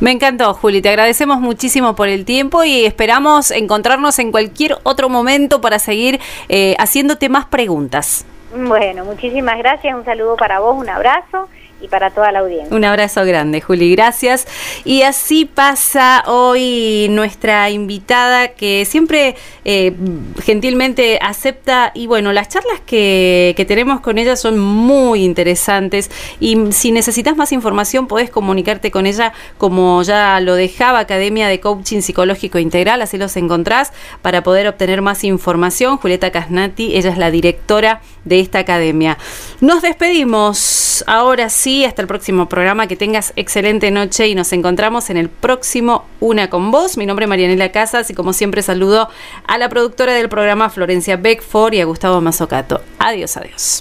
Me 0.00 0.12
encantó, 0.12 0.54
Juli. 0.54 0.80
Te 0.80 0.90
agradecemos 0.90 1.40
muchísimo 1.40 1.96
por 1.96 2.08
el 2.08 2.24
tiempo 2.24 2.62
y 2.62 2.84
esperamos 2.84 3.50
encontrarnos 3.50 4.18
en 4.20 4.30
cualquier 4.30 4.76
otro 4.84 5.08
momento 5.08 5.60
para 5.60 5.78
seguir 5.80 6.20
eh, 6.48 6.76
haciéndote 6.78 7.28
más 7.28 7.46
preguntas. 7.46 8.24
Bueno, 8.54 9.04
muchísimas 9.04 9.58
gracias. 9.58 9.94
Un 9.94 10.04
saludo 10.04 10.36
para 10.36 10.60
vos, 10.60 10.76
un 10.76 10.88
abrazo 10.88 11.48
y 11.80 11.88
para 11.88 12.10
toda 12.10 12.32
la 12.32 12.40
audiencia. 12.40 12.74
Un 12.76 12.84
abrazo 12.84 13.24
grande, 13.24 13.60
Juli, 13.60 13.92
gracias. 13.94 14.46
Y 14.84 15.02
así 15.02 15.44
pasa 15.44 16.24
hoy 16.26 17.06
nuestra 17.10 17.70
invitada 17.70 18.48
que 18.48 18.84
siempre 18.84 19.36
eh, 19.64 19.94
gentilmente 20.42 21.18
acepta 21.22 21.92
y 21.94 22.06
bueno, 22.06 22.32
las 22.32 22.48
charlas 22.48 22.80
que, 22.86 23.54
que, 23.56 23.64
tenemos 23.64 24.00
con 24.00 24.18
ella 24.18 24.36
son 24.36 24.58
muy 24.58 25.24
interesantes 25.24 26.10
y 26.40 26.72
si 26.72 26.90
necesitas 26.90 27.36
más 27.36 27.52
información 27.52 28.06
podés 28.06 28.30
comunicarte 28.30 28.90
con 28.90 29.06
ella 29.06 29.32
como 29.58 30.02
ya 30.02 30.40
lo 30.40 30.54
dejaba 30.54 31.00
Academia 31.00 31.48
de 31.48 31.60
Coaching 31.60 32.00
Psicológico 32.00 32.58
Integral, 32.58 33.02
así 33.02 33.18
los 33.18 33.36
encontrás 33.36 33.92
para 34.22 34.42
poder 34.42 34.66
obtener 34.68 35.02
más 35.02 35.24
información. 35.24 35.98
Julieta 35.98 36.30
Casnati, 36.30 36.96
ella 36.96 37.10
es 37.10 37.18
la 37.18 37.30
directora 37.30 38.00
de 38.28 38.40
esta 38.40 38.60
academia. 38.60 39.18
Nos 39.60 39.82
despedimos 39.82 41.02
ahora 41.06 41.50
sí 41.50 41.84
hasta 41.84 42.02
el 42.02 42.08
próximo 42.08 42.48
programa. 42.48 42.86
Que 42.86 42.96
tengas 42.96 43.32
excelente 43.36 43.90
noche 43.90 44.28
y 44.28 44.34
nos 44.34 44.52
encontramos 44.52 45.10
en 45.10 45.16
el 45.16 45.28
próximo 45.28 46.04
Una 46.20 46.50
con 46.50 46.70
Vos. 46.70 46.96
Mi 46.96 47.06
nombre 47.06 47.24
es 47.24 47.28
Marianela 47.28 47.72
Casas 47.72 48.10
y 48.10 48.14
como 48.14 48.32
siempre 48.32 48.62
saludo 48.62 49.08
a 49.46 49.58
la 49.58 49.68
productora 49.68 50.14
del 50.14 50.28
programa 50.28 50.70
Florencia 50.70 51.16
Beckford 51.16 51.74
y 51.74 51.80
a 51.80 51.84
Gustavo 51.84 52.20
Mazocato. 52.20 52.82
Adiós, 52.98 53.36
adiós. 53.36 53.76